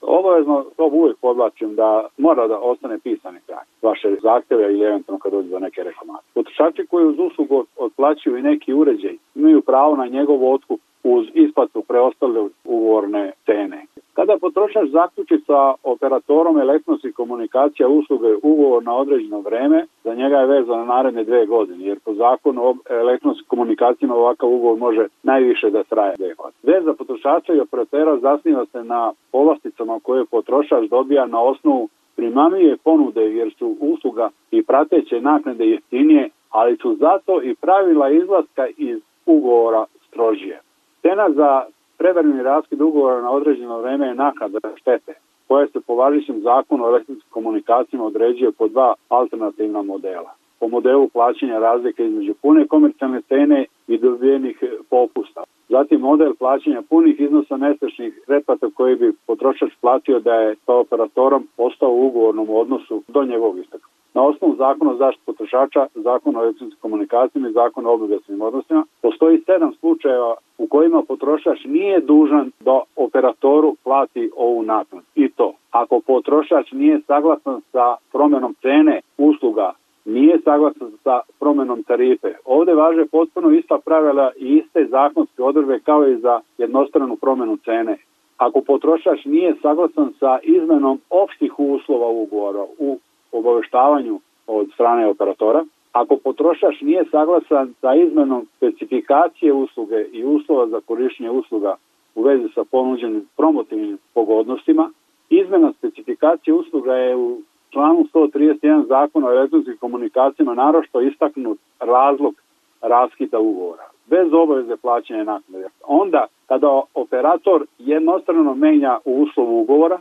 Obavezno 0.02 0.66
to 0.78 0.86
uvijek 0.86 1.18
podlačim 1.18 1.76
da 1.76 2.08
mora 2.18 2.48
da 2.48 2.60
ostane 2.60 3.00
pisani 3.00 3.40
trag 3.48 3.66
vaše 3.82 4.16
zahteve 4.22 4.64
ili 4.64 4.86
eventualno 4.86 5.20
kad 5.20 5.32
dođe 5.32 5.50
do 5.50 5.60
neke 5.60 5.84
reklamacije. 5.84 6.32
Potrošači 6.34 6.88
koji 6.88 7.06
uz 7.06 7.16
uslugu 7.20 7.66
otplaćuju 7.78 8.38
i 8.38 8.42
neki 8.42 8.74
uređaj 8.74 9.16
imaju 9.36 9.62
pravo 9.62 9.96
na 9.96 10.08
njegov 10.08 10.54
otkup 10.54 10.80
uz 11.04 11.28
isplatu 11.34 11.82
preostale 11.82 12.50
ugovorne 12.66 13.32
cene. 13.46 13.86
Kada 14.14 14.38
potrošač 14.42 14.90
zaključi 14.90 15.38
sa 15.48 15.74
operatorom 15.84 16.60
elektronskih 16.60 17.14
komunikacija 17.14 17.88
usluge 17.88 18.36
ugovor 18.44 18.84
na 18.84 18.96
određeno 18.96 19.40
vreme, 19.40 19.86
za 20.04 20.14
njega 20.14 20.38
je 20.38 20.48
vezano 20.48 20.78
na 20.78 20.86
naredne 20.86 21.24
dve 21.24 21.46
godine, 21.46 21.86
jer 21.86 22.00
po 22.00 22.14
zakonu 22.14 22.64
o 22.64 22.76
elektronskim 22.90 23.46
komunikacijama 23.48 24.16
ovakav 24.16 24.50
ugovor 24.50 24.78
može 24.78 25.08
najviše 25.24 25.70
da 25.70 25.84
traje 25.84 26.16
dve 26.18 26.34
godine. 26.34 26.60
Veza 26.64 26.94
potrošača 26.94 27.54
i 27.54 27.60
operatera 27.60 28.18
zasniva 28.18 28.66
se 28.66 28.84
na 28.84 29.14
povlasticama 29.32 30.00
koje 30.04 30.26
potrošač 30.26 30.90
dobija 30.90 31.26
na 31.26 31.42
osnovu 31.42 31.90
primamljive 32.16 32.78
ponude 32.78 33.22
jer 33.22 33.54
su 33.60 33.76
usluga 33.80 34.30
i 34.52 34.64
prateće 34.64 35.22
naknade 35.22 35.66
jeftinije, 35.66 36.30
ali 36.50 36.78
su 36.78 36.96
zato 36.96 37.44
i 37.44 37.56
pravila 37.56 38.10
izlaska 38.10 38.68
iz 38.78 39.00
ugovora 39.26 39.86
strožije. 40.08 40.60
Cena 41.04 41.30
za 41.30 41.66
prevremeni 41.98 42.44
raskid 42.44 42.82
ugovora 42.82 43.22
na 43.22 43.32
određeno 43.32 43.80
vreme 43.80 44.08
je 44.08 44.16
naknada 44.16 44.60
štete, 44.76 45.14
koja 45.48 45.68
se 45.68 45.80
po 45.88 45.96
važećem 45.96 46.42
zakonu 46.42 46.84
o 46.84 46.88
elektronskim 46.88 47.30
komunikacijama 47.30 48.06
određuje 48.06 48.52
po 48.52 48.68
dva 48.68 48.94
alternativna 49.10 49.82
modela. 49.82 50.32
Po 50.60 50.68
modelu 50.68 51.08
plaćanja 51.08 51.60
razlike 51.60 52.06
između 52.06 52.34
pune 52.42 52.68
komercijalne 52.68 53.22
cene 53.22 53.66
i 53.88 53.98
dobijenih 53.98 54.64
popusta. 54.90 55.44
Zatim 55.70 56.00
model 56.00 56.34
plaćanja 56.40 56.82
punih 56.90 57.20
iznosa 57.20 57.58
mesečnih 57.58 58.14
pretplata 58.28 58.68
koji 58.76 58.96
bi 58.96 59.14
potrošač 59.28 59.72
platio 59.82 60.20
da 60.20 60.34
je 60.34 60.56
sa 60.66 60.74
operatorom 60.74 61.48
ostao 61.58 61.92
u 61.92 62.06
ugovornom 62.08 62.50
odnosu 62.50 63.04
do 63.08 63.24
njegovog 63.24 63.60
isteka. 63.60 63.88
Na 64.14 64.22
osnovu 64.22 64.56
zakona 64.56 64.92
o 64.92 64.96
zaštitu 64.96 65.26
potrošača, 65.26 65.88
zakona 65.96 66.40
o 66.40 66.44
elektronskim 66.44 66.82
komunikacijama 66.82 67.50
i 67.50 67.52
zakona 67.52 67.90
o 67.90 67.94
obligacijnim 67.94 68.42
odnosima, 68.42 68.86
postoji 69.02 69.42
sedam 69.46 69.74
slučajeva 69.74 70.36
u 70.58 70.68
kojima 70.68 71.02
potrošač 71.08 71.60
nije 71.66 72.00
dužan 72.00 72.52
da 72.60 72.82
operatoru 72.96 73.76
plati 73.84 74.32
ovu 74.36 74.64
naknadu. 74.64 75.06
I 75.16 75.30
to, 75.30 75.54
ako 75.72 76.00
potrošač 76.00 76.72
nije 76.72 77.02
saglasan 77.08 77.62
sa 77.72 77.96
promenom 78.12 78.56
cene 78.62 79.02
usluga 79.18 79.72
nije 80.06 80.40
saglasan 80.44 80.92
sa 81.04 81.20
promenom 81.40 81.84
tarife. 81.84 82.34
Ovde 82.46 82.74
važe 82.74 83.06
potpuno 83.06 83.52
ista 83.52 83.78
pravila 83.86 84.32
i 84.38 84.58
iste 84.58 84.86
zakonske 84.86 85.44
odrbe 85.44 85.80
kao 85.80 86.08
i 86.08 86.18
za 86.18 86.42
jednostranu 86.58 87.16
promenu 87.16 87.58
cene. 87.58 87.98
Ako 88.38 88.62
potrošač 88.62 89.26
nije 89.26 89.56
saglasan 89.62 90.14
sa 90.20 90.40
izmenom 90.44 91.00
opštih 91.10 91.60
uslova 91.60 92.10
ugovora 92.10 92.66
u 92.80 93.00
obaveštavanju 93.32 94.20
od 94.48 94.68
strane 94.74 95.08
operatora, 95.08 95.66
ako 95.92 96.18
potrošač 96.18 96.82
nije 96.82 97.06
saglasan 97.12 97.74
sa 97.82 97.96
izmenom 97.96 98.48
specifikacije 98.58 99.54
usluge 99.54 100.06
i 100.12 100.26
uslova 100.26 100.68
za 100.68 100.82
korišćenje 100.82 101.30
usluga 101.30 101.76
u 102.16 102.22
vezi 102.22 102.48
sa 102.56 102.64
ponuđenim 102.72 103.28
promotivnim 103.38 103.98
pogodnostima, 104.14 104.92
izmena 105.30 105.74
specifikacije 105.78 106.54
usluga 106.54 106.94
je 106.94 107.16
u 107.16 107.42
članu 107.74 108.06
131 108.14 108.88
zakona 108.88 109.28
o 109.28 109.32
elektronskim 109.32 109.78
komunikacijama 109.78 110.54
narošto 110.54 111.02
istaknut 111.02 111.60
razlog 111.80 112.36
raskita 112.82 113.40
ugovora 113.40 113.84
bez 114.06 114.34
obaveze 114.34 114.78
plaćanja 114.78 115.24
naknade. 115.24 115.68
Onda 115.88 116.26
kada 116.48 116.82
operator 116.94 117.66
jednostrano 117.80 118.56
menja 118.56 119.00
u 119.06 119.22
uslovu 119.22 119.62
ugovora, 119.62 120.00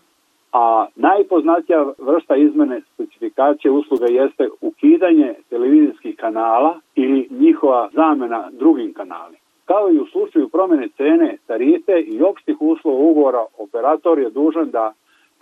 a 0.52 0.86
najpoznatija 0.96 1.86
vrsta 1.98 2.36
izmene 2.36 2.80
specifikacije 2.94 3.70
usluga 3.70 4.06
jeste 4.06 4.48
ukidanje 4.60 5.34
televizijskih 5.50 6.16
kanala 6.16 6.80
ili 6.94 7.28
njihova 7.30 7.88
zamena 7.92 8.48
drugim 8.52 8.92
kanalima. 8.92 9.38
Kao 9.64 9.90
i 9.90 9.98
u 9.98 10.06
slučaju 10.06 10.48
promene 10.48 10.88
cene, 10.96 11.36
tarife 11.46 12.00
i 12.00 12.22
opštih 12.22 12.56
uslova 12.60 12.98
ugovora, 12.98 13.44
operator 13.58 14.18
je 14.18 14.30
dužan 14.30 14.70
da 14.70 14.92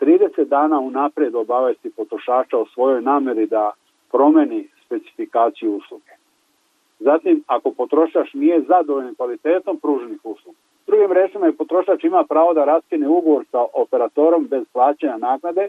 30 0.01 0.45
dana 0.45 0.81
unapred 0.81 1.35
obavesti 1.35 1.91
potrošača 1.91 2.59
o 2.59 2.67
svojoj 2.67 3.03
nameri 3.03 3.47
da 3.47 3.73
promeni 4.13 4.69
specifikaciju 4.87 5.77
usluge. 5.77 6.11
Zatim, 6.99 7.45
ako 7.47 7.71
potrošač 7.71 8.35
nije 8.35 8.61
zadovoljan 8.61 9.15
kvalitetom 9.15 9.77
pruženih 9.77 10.21
usluga, 10.25 10.59
drugim 10.87 11.13
rečima 11.13 11.47
je 11.47 11.53
potrošač 11.53 12.05
ima 12.05 12.25
pravo 12.29 12.55
da 12.55 12.65
raskine 12.65 13.09
ugovor 13.09 13.45
sa 13.51 13.65
operatorom 13.75 14.47
bez 14.47 14.65
plaćanja 14.73 15.17
naknade, 15.17 15.69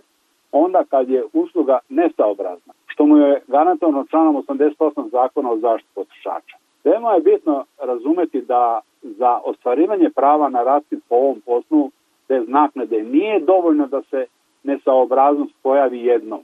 onda 0.52 0.84
kad 0.90 1.10
je 1.10 1.24
usluga 1.34 1.80
nesaobrazna, 1.90 2.74
što 2.88 3.06
mu 3.06 3.18
je 3.18 3.42
garantovano 3.48 4.06
članom 4.10 4.36
88 4.36 5.10
zakona 5.12 5.52
o 5.52 5.58
zaštitu 5.58 5.92
potrošača. 5.96 6.58
Veoma 6.84 7.14
je 7.14 7.22
bitno 7.22 7.66
razumeti 7.80 8.42
da 8.42 8.80
za 9.04 9.40
ostvarivanje 9.46 10.10
prava 10.16 10.50
na 10.50 10.64
raskid 10.64 11.00
po 11.10 11.16
ovom 11.16 11.42
poslu 11.46 11.92
bez 12.32 12.44
naknade 12.48 13.04
nije 13.04 13.40
dovoljno 13.40 13.88
da 13.88 14.02
se 14.02 14.26
nesaobraznost 14.64 15.54
pojavi 15.64 16.00
jednom. 16.00 16.42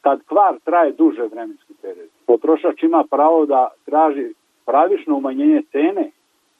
Kad 0.00 0.22
kvar 0.24 0.54
traje 0.64 0.92
duže 0.92 1.22
vremenski 1.22 1.74
period, 1.82 2.08
potrošač 2.26 2.82
ima 2.82 3.04
pravo 3.10 3.46
da 3.46 3.68
traži 3.84 4.26
pravično 4.66 5.16
umanjenje 5.16 5.62
cene, 5.72 6.10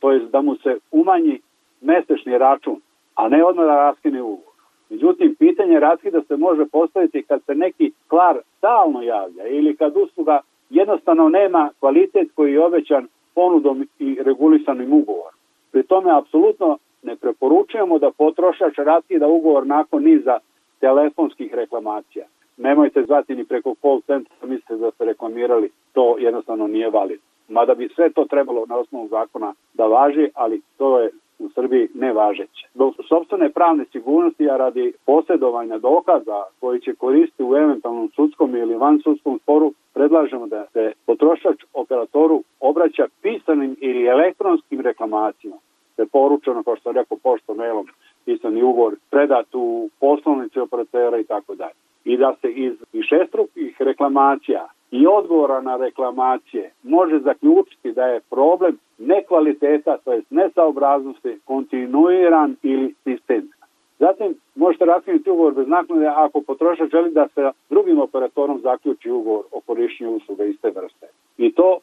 to 0.01 0.11
je 0.13 0.19
da 0.19 0.41
mu 0.43 0.57
se 0.57 0.79
umanji 0.91 1.41
mesečni 1.81 2.39
račun, 2.39 2.81
a 3.15 3.29
ne 3.29 3.45
odmah 3.45 3.67
da 3.67 3.75
raskine 3.75 4.23
ugovor. 4.23 4.55
Međutim, 4.91 5.35
pitanje 5.39 5.81
raskida 5.81 6.21
se 6.29 6.37
može 6.37 6.65
postaviti 6.67 7.23
kad 7.23 7.41
se 7.47 7.55
neki 7.55 7.93
kvar 8.09 8.39
stalno 8.59 9.03
javlja 9.03 9.47
ili 9.47 9.77
kad 9.77 9.97
usluga 9.97 10.41
jednostavno 10.71 11.29
nema 11.29 11.71
kvalitet 11.81 12.29
koji 12.35 12.53
je 12.53 12.65
obećan 12.65 13.09
ponudom 13.35 13.89
i 13.99 14.19
regulisanim 14.25 14.93
ugovorom. 14.93 15.39
Pri 15.73 15.83
tome, 15.83 16.11
apsolutno 16.19 16.79
ne 17.03 17.17
preporučujemo 17.17 17.99
da 17.99 18.11
potrošač 18.11 18.75
raskida 18.77 19.29
ugovor 19.29 19.67
nakon 19.67 20.05
niza 20.05 20.39
telefonskih 20.81 21.55
reklamacija. 21.55 22.27
Nemojte 22.57 23.03
zvati 23.03 23.35
ni 23.35 23.45
preko 23.45 23.75
call 23.83 24.01
centra, 24.01 24.35
mislite 24.43 24.77
da 24.77 24.91
ste 24.91 25.05
reklamirali, 25.05 25.71
to 25.93 26.17
jednostavno 26.19 26.67
nije 26.67 26.91
validno. 26.91 27.25
Mada 27.49 27.75
bi 27.75 27.89
sve 27.95 28.11
to 28.11 28.25
trebalo 28.25 28.67
na 28.67 28.77
osnovu 28.77 29.09
zakona 29.09 29.55
da 29.75 29.87
važi, 29.87 30.29
ali 30.35 30.63
to 30.79 31.01
je 31.01 31.11
u 31.39 31.49
Srbiji 31.49 31.89
nevažeće. 31.95 32.69
Do 32.75 32.93
sobstvene 33.09 33.51
pravne 33.51 33.85
sigurnosti, 33.93 34.51
a 34.51 34.57
radi 34.57 34.93
posjedovanja 35.07 35.79
dokaza 35.79 36.43
koji 36.61 36.81
će 36.81 36.95
koristiti 36.95 37.43
u 37.43 37.57
eventualnom 37.57 38.11
sudskom 38.17 38.57
ili 38.57 38.77
vansudskom 38.77 39.39
sporu, 39.43 39.73
predlažemo 39.95 40.47
da 40.47 40.67
se 40.73 40.93
potrošač 41.07 41.65
operatoru 41.75 42.43
obraća 42.61 43.07
pisanim 43.23 43.77
ili 43.81 44.07
elektronskim 44.07 44.81
reklamacijama 44.81 45.57
se 46.01 46.07
poručeno, 46.13 46.63
kao 46.63 46.77
što 46.77 46.83
sam 46.83 46.95
rekao, 46.95 47.19
pošto 47.23 47.55
mailom 47.55 47.87
pisani 48.25 48.63
ugovor 48.63 48.97
predat 49.11 49.47
u 49.55 49.91
poslovnici 50.01 50.61
operatera 50.61 51.19
i 51.19 51.25
tako 51.25 51.55
dalje. 51.55 51.79
I 52.05 52.17
da 52.17 52.35
se 52.41 52.49
iz 52.53 52.73
višestrukih 52.93 53.77
reklamacija 53.79 54.69
i 54.91 55.07
odgovora 55.07 55.61
na 55.61 55.77
reklamacije 55.77 56.73
može 56.83 57.19
zaključiti 57.19 57.93
da 57.93 58.05
je 58.05 58.21
problem 58.31 58.79
nekvaliteta, 58.99 59.99
to 60.05 60.13
je 60.13 60.23
nesaobraznosti, 60.31 61.39
kontinuiran 61.45 62.57
ili 62.63 62.95
sistemska. 63.05 63.67
Zatim 63.99 64.35
možete 64.55 64.85
raskinuti 64.85 65.31
ugovor 65.31 65.55
bez 65.55 65.69
naknade 65.69 66.07
ako 66.07 66.41
potrošač 66.41 66.91
želi 66.91 67.11
da 67.11 67.29
se 67.35 67.51
drugim 67.71 68.01
operatorom 68.01 68.61
zaključi 68.61 69.11
ugovor 69.11 69.45
o 69.53 69.61
korišćenju 69.61 70.11
usluga 70.11 70.45
iste 70.45 70.71
vrste. 70.71 71.07
I 71.39 71.53
to 71.53 71.79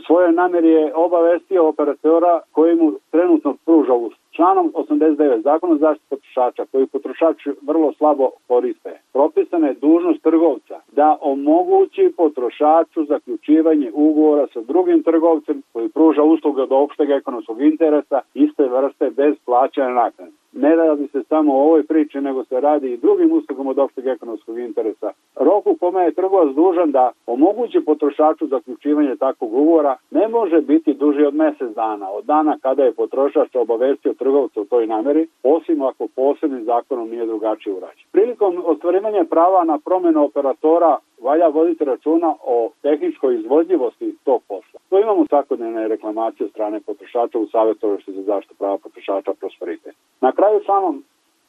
u 0.00 0.02
svojoj 0.02 0.32
nameri 0.32 0.68
je 0.68 0.94
obavestio 0.94 1.68
operatora 1.68 2.40
koji 2.52 2.74
mu 2.74 2.92
trenutno 3.10 3.54
pruža 3.64 3.92
uslugu. 3.92 4.14
Članom 4.30 4.72
89 4.74 5.42
zakona 5.42 5.76
zaštite 5.76 6.16
potrošača 6.16 6.64
koji 6.72 6.86
potrošač 6.86 7.36
vrlo 7.62 7.92
slabo 7.92 8.30
koriste, 8.48 9.00
propisana 9.12 9.66
je 9.66 9.74
dužnost 9.74 10.22
trgovca 10.22 10.80
da 10.92 11.18
omogući 11.20 12.12
potrošaču 12.16 13.04
zaključivanje 13.04 13.90
ugovora 13.94 14.46
sa 14.52 14.60
drugim 14.60 15.02
trgovcem 15.02 15.62
koji 15.72 15.88
pruža 15.88 16.22
usluge 16.22 16.62
od 16.62 16.72
opšteg 16.72 17.10
ekonomskog 17.10 17.62
interesa 17.62 18.20
iste 18.34 18.68
vrste 18.68 19.10
bez 19.10 19.34
plaćanja 19.44 19.88
naknade. 19.88 20.39
Ne 20.52 20.76
radi 20.76 21.08
se 21.12 21.22
samo 21.28 21.54
o 21.54 21.62
ovoj 21.62 21.82
priči, 21.82 22.20
nego 22.20 22.44
se 22.44 22.60
radi 22.60 22.92
i 22.92 22.96
drugim 22.96 23.32
uslugom 23.32 23.66
od 23.66 23.78
opšteg 23.78 24.06
ekonomskog 24.06 24.58
interesa. 24.58 25.12
Rok 25.36 25.66
u 25.66 25.76
kome 25.76 26.04
je 26.04 26.14
trgovac 26.14 26.54
dužan 26.54 26.90
da 26.90 27.12
omogući 27.26 27.80
potrošaču 27.80 28.46
zaključivanje 28.46 29.16
takvog 29.16 29.54
ugovora 29.54 29.96
ne 30.10 30.28
može 30.28 30.60
biti 30.60 30.94
duži 30.94 31.24
od 31.24 31.34
mesec 31.34 31.74
dana, 31.74 32.10
od 32.10 32.24
dana 32.24 32.58
kada 32.62 32.84
je 32.84 32.92
potrošač 32.92 33.54
obavestio 33.54 34.14
trgovca 34.14 34.60
u 34.60 34.64
toj 34.64 34.86
nameri, 34.86 35.26
osim 35.42 35.82
ako 35.82 36.08
posebnim 36.14 36.64
zakonom 36.64 37.10
nije 37.10 37.26
drugačije 37.26 37.74
urađen. 37.74 38.04
Prilikom 38.12 38.62
ostvarivanja 38.66 39.24
prava 39.24 39.64
na 39.64 39.78
promenu 39.78 40.24
operatora 40.24 40.96
valja 41.22 41.48
voditi 41.48 41.84
računa 41.84 42.34
o 42.44 42.70
tehničkoj 42.82 43.34
izvodljivosti 43.34 44.14
tog 44.24 44.42
posla. 44.48 44.80
To 44.88 45.00
imamo 45.00 45.26
svakodnevne 45.26 45.88
reklamacije 45.88 46.48
strane 46.48 46.80
potrošača 46.80 47.38
u 47.38 47.46
savjetovošti 47.46 48.12
za 48.12 48.22
zaštitu 48.22 48.54
prava 48.58 48.78
potrošača 48.78 49.32
prosperitet. 49.40 49.94
Na 50.20 50.32
kraju 50.32 50.60
članom 50.64 51.04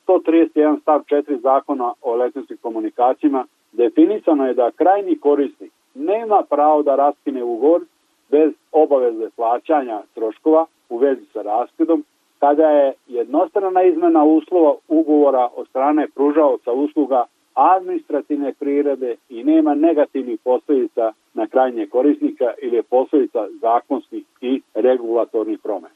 131 0.07 0.81
stav 0.81 0.99
4 0.99 1.41
zakona 1.41 1.93
o 2.01 2.13
elektronskim 2.13 2.57
komunikacijama 2.61 3.45
definisano 3.71 4.47
je 4.47 4.53
da 4.53 4.71
krajni 4.71 5.19
korisnik 5.19 5.71
nema 5.95 6.43
pravo 6.49 6.83
da 6.83 6.95
raskine 6.95 7.43
ugovor 7.43 7.81
bez 8.29 8.53
obaveze 8.71 9.29
plaćanja 9.35 10.01
troškova 10.13 10.65
u 10.89 10.97
vezi 10.97 11.25
sa 11.33 11.41
raskidom 11.41 12.03
kada 12.39 12.69
je 12.69 12.93
jednostrana 13.07 13.83
izmena 13.83 14.23
uslova 14.23 14.75
ugovora 14.87 15.49
od 15.55 15.67
strane 15.67 16.07
pružaoca 16.15 16.71
usluga 16.71 17.25
administrativne 17.53 18.53
prirode 18.53 19.15
i 19.29 19.43
nema 19.43 19.75
negativnih 19.75 20.39
posledica 20.43 21.13
na 21.33 21.47
krajnje 21.47 21.87
korisnika 21.87 22.53
ili 22.61 22.83
posledica 22.83 23.47
zakonskih 23.61 24.23
i 24.41 24.61
regulatornih 24.73 25.59
promena. 25.63 25.95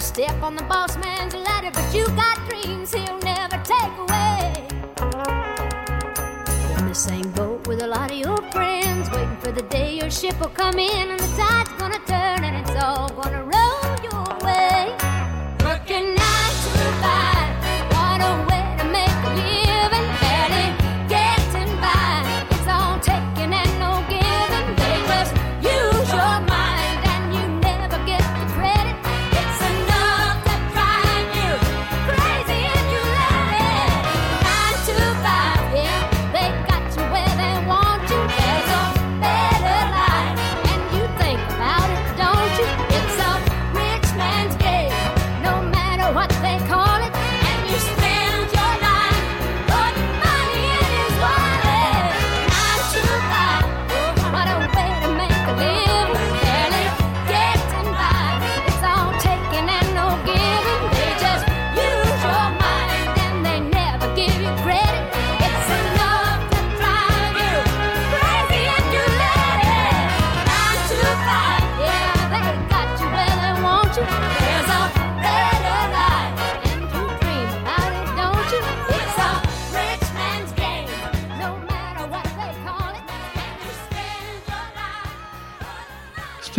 A 0.00 0.02
step 0.02 0.42
on 0.42 0.54
the 0.54 0.62
boss 0.62 0.96
man's 0.96 1.34
ladder, 1.34 1.70
but 1.70 1.94
you 1.94 2.06
got 2.16 2.38
dreams 2.48 2.94
he'll 2.94 3.18
never 3.18 3.58
take 3.62 3.94
away. 3.98 4.66
In 6.78 6.88
the 6.88 6.94
same 6.94 7.30
boat 7.32 7.66
with 7.66 7.82
a 7.82 7.86
lot 7.86 8.10
of 8.10 8.16
your 8.16 8.38
friends, 8.50 9.10
waiting 9.10 9.36
for 9.42 9.52
the 9.52 9.60
day 9.68 9.98
your 9.98 10.10
ship 10.10 10.40
will 10.40 10.56
come 10.62 10.78
in 10.78 11.10
and 11.10 11.20
the 11.20 11.36
tide's 11.36 11.69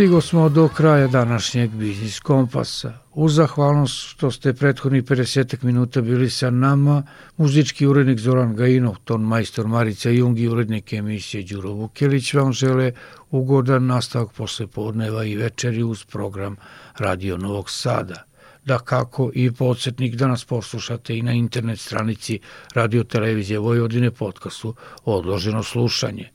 Stigo 0.02 0.20
smo 0.20 0.48
do 0.48 0.68
kraja 0.68 1.06
današnjeg 1.06 1.70
Biznis 1.70 2.20
Kompasa. 2.20 2.92
Uz 3.12 3.34
zahvalnost 3.34 3.94
što 3.94 4.30
ste 4.30 4.54
prethodnih 4.54 5.04
50 5.04 5.64
minuta 5.64 6.00
bili 6.00 6.30
sa 6.30 6.50
nama, 6.50 7.02
muzički 7.36 7.86
urednik 7.86 8.18
Zoran 8.18 8.56
Gajinov, 8.56 8.96
ton 9.04 9.22
majstor 9.22 9.66
Marica 9.66 10.10
Jung 10.10 10.38
i 10.38 10.48
urednik 10.48 10.92
emisije 10.92 11.44
Đuro 11.44 11.70
Vukelić 11.70 12.34
vam 12.34 12.52
žele 12.52 12.92
ugodan 13.30 13.86
nastavak 13.86 14.32
posle 14.32 14.66
podneva 14.66 15.24
i 15.24 15.36
večeri 15.36 15.82
uz 15.82 16.04
program 16.04 16.56
Radio 16.98 17.36
Novog 17.36 17.70
Sada. 17.70 18.24
Da 18.64 18.78
kako 18.78 19.30
i 19.34 19.52
podsjetnik 19.52 20.14
da 20.14 20.26
nas 20.26 20.44
poslušate 20.44 21.16
i 21.16 21.22
na 21.22 21.32
internet 21.32 21.80
stranici 21.80 22.40
Radio 22.74 23.04
Televizije 23.04 23.58
Vojvodine 23.58 24.10
podcastu 24.10 24.74
Odloženo 25.04 25.62
slušanje. 25.62 26.28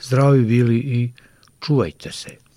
Zdravi 0.00 0.44
bili 0.44 0.76
i 0.76 1.12
čuvajte 1.60 2.12
se. 2.12 2.47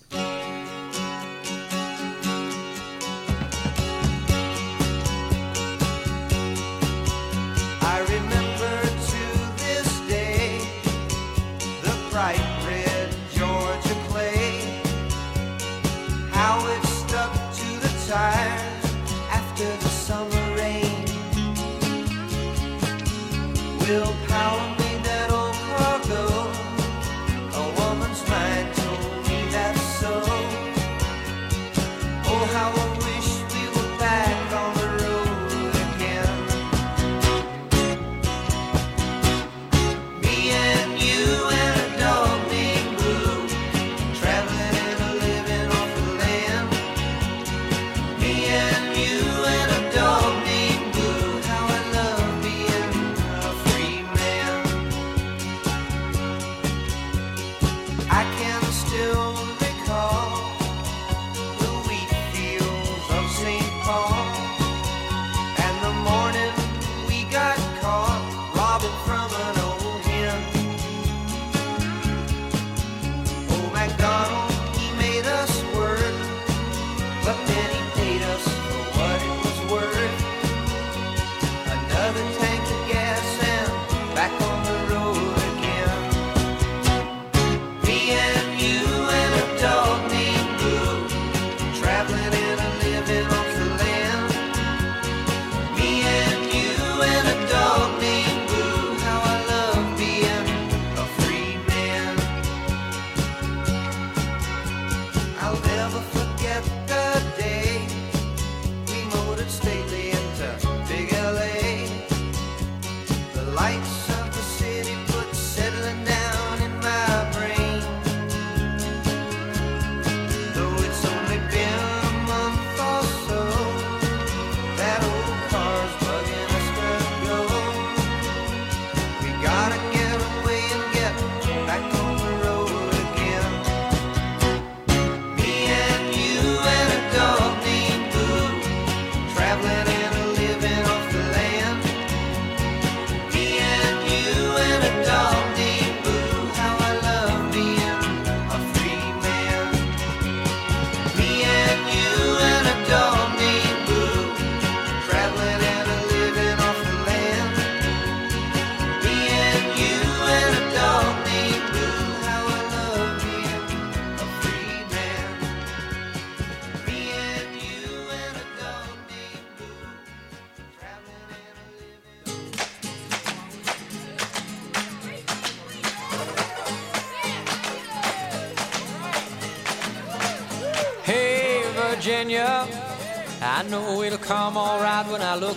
willpower. 23.92 24.71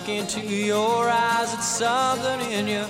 look 0.04 0.18
into 0.18 0.40
your 0.40 1.08
eyes, 1.08 1.54
it's 1.54 1.66
something 1.66 2.40
in 2.52 2.66
you 2.66 2.84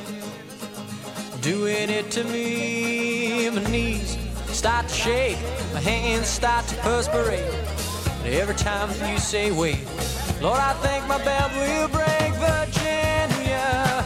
doing 1.40 1.88
it 1.90 2.10
to 2.10 2.24
me. 2.24 3.48
My 3.50 3.62
knees 3.70 4.18
start 4.46 4.88
to 4.88 4.94
shake, 4.94 5.38
my 5.72 5.80
hands 5.80 6.26
start 6.26 6.66
to 6.68 6.76
perspire. 6.76 7.34
And 8.24 8.34
every 8.34 8.56
time 8.56 8.88
that 8.88 9.12
you 9.12 9.18
say 9.18 9.52
wait, 9.52 9.86
Lord, 10.40 10.58
I 10.58 10.72
think 10.82 11.06
my 11.06 11.22
belt 11.24 11.52
will 11.52 11.88
break. 11.88 12.32
Virginia, 12.34 14.04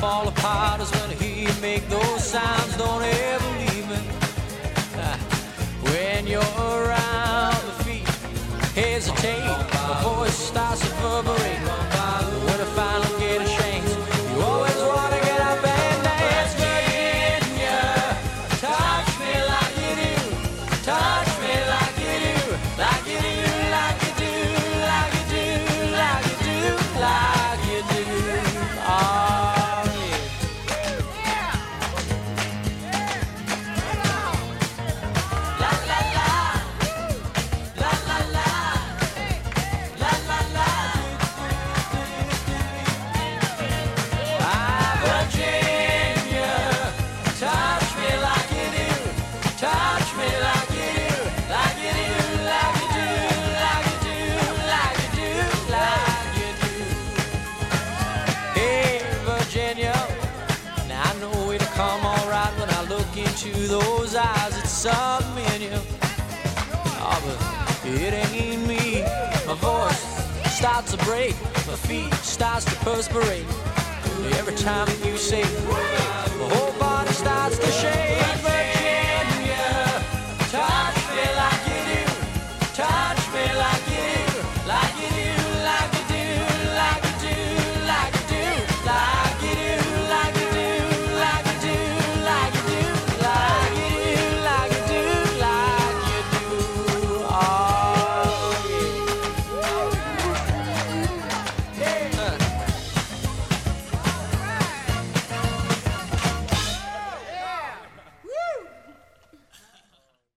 fall 0.00 0.28
apart 0.28 0.80
is 0.80 0.90
when 0.92 1.10
he 1.18 1.48
make 1.60 1.88
those 1.88 2.24
sounds. 2.24 2.76
Don't 2.76 3.02
ever 3.02 3.50
leave 3.62 3.88
me. 3.88 4.00
When 5.92 6.26
you're 6.26 6.42
around, 6.42 7.56
the 7.68 7.84
feet 7.84 8.08
hesitate. 8.74 9.58
The 9.88 9.96
voice 10.02 10.36
starts 10.36 10.80
to 10.80 10.94
reverberate. 10.94 11.97
to 70.92 71.04
break, 71.04 71.34
my 71.66 71.74
feet 71.74 72.12
starts 72.14 72.64
to 72.64 72.74
perspire. 72.84 73.44
Every 74.38 74.54
time 74.54 74.88
you 75.04 75.16
say, 75.16 75.42
my 75.68 76.48
whole 76.54 76.78
body 76.78 77.10
starts 77.12 77.58
to 77.58 77.70
shake. 77.70 78.77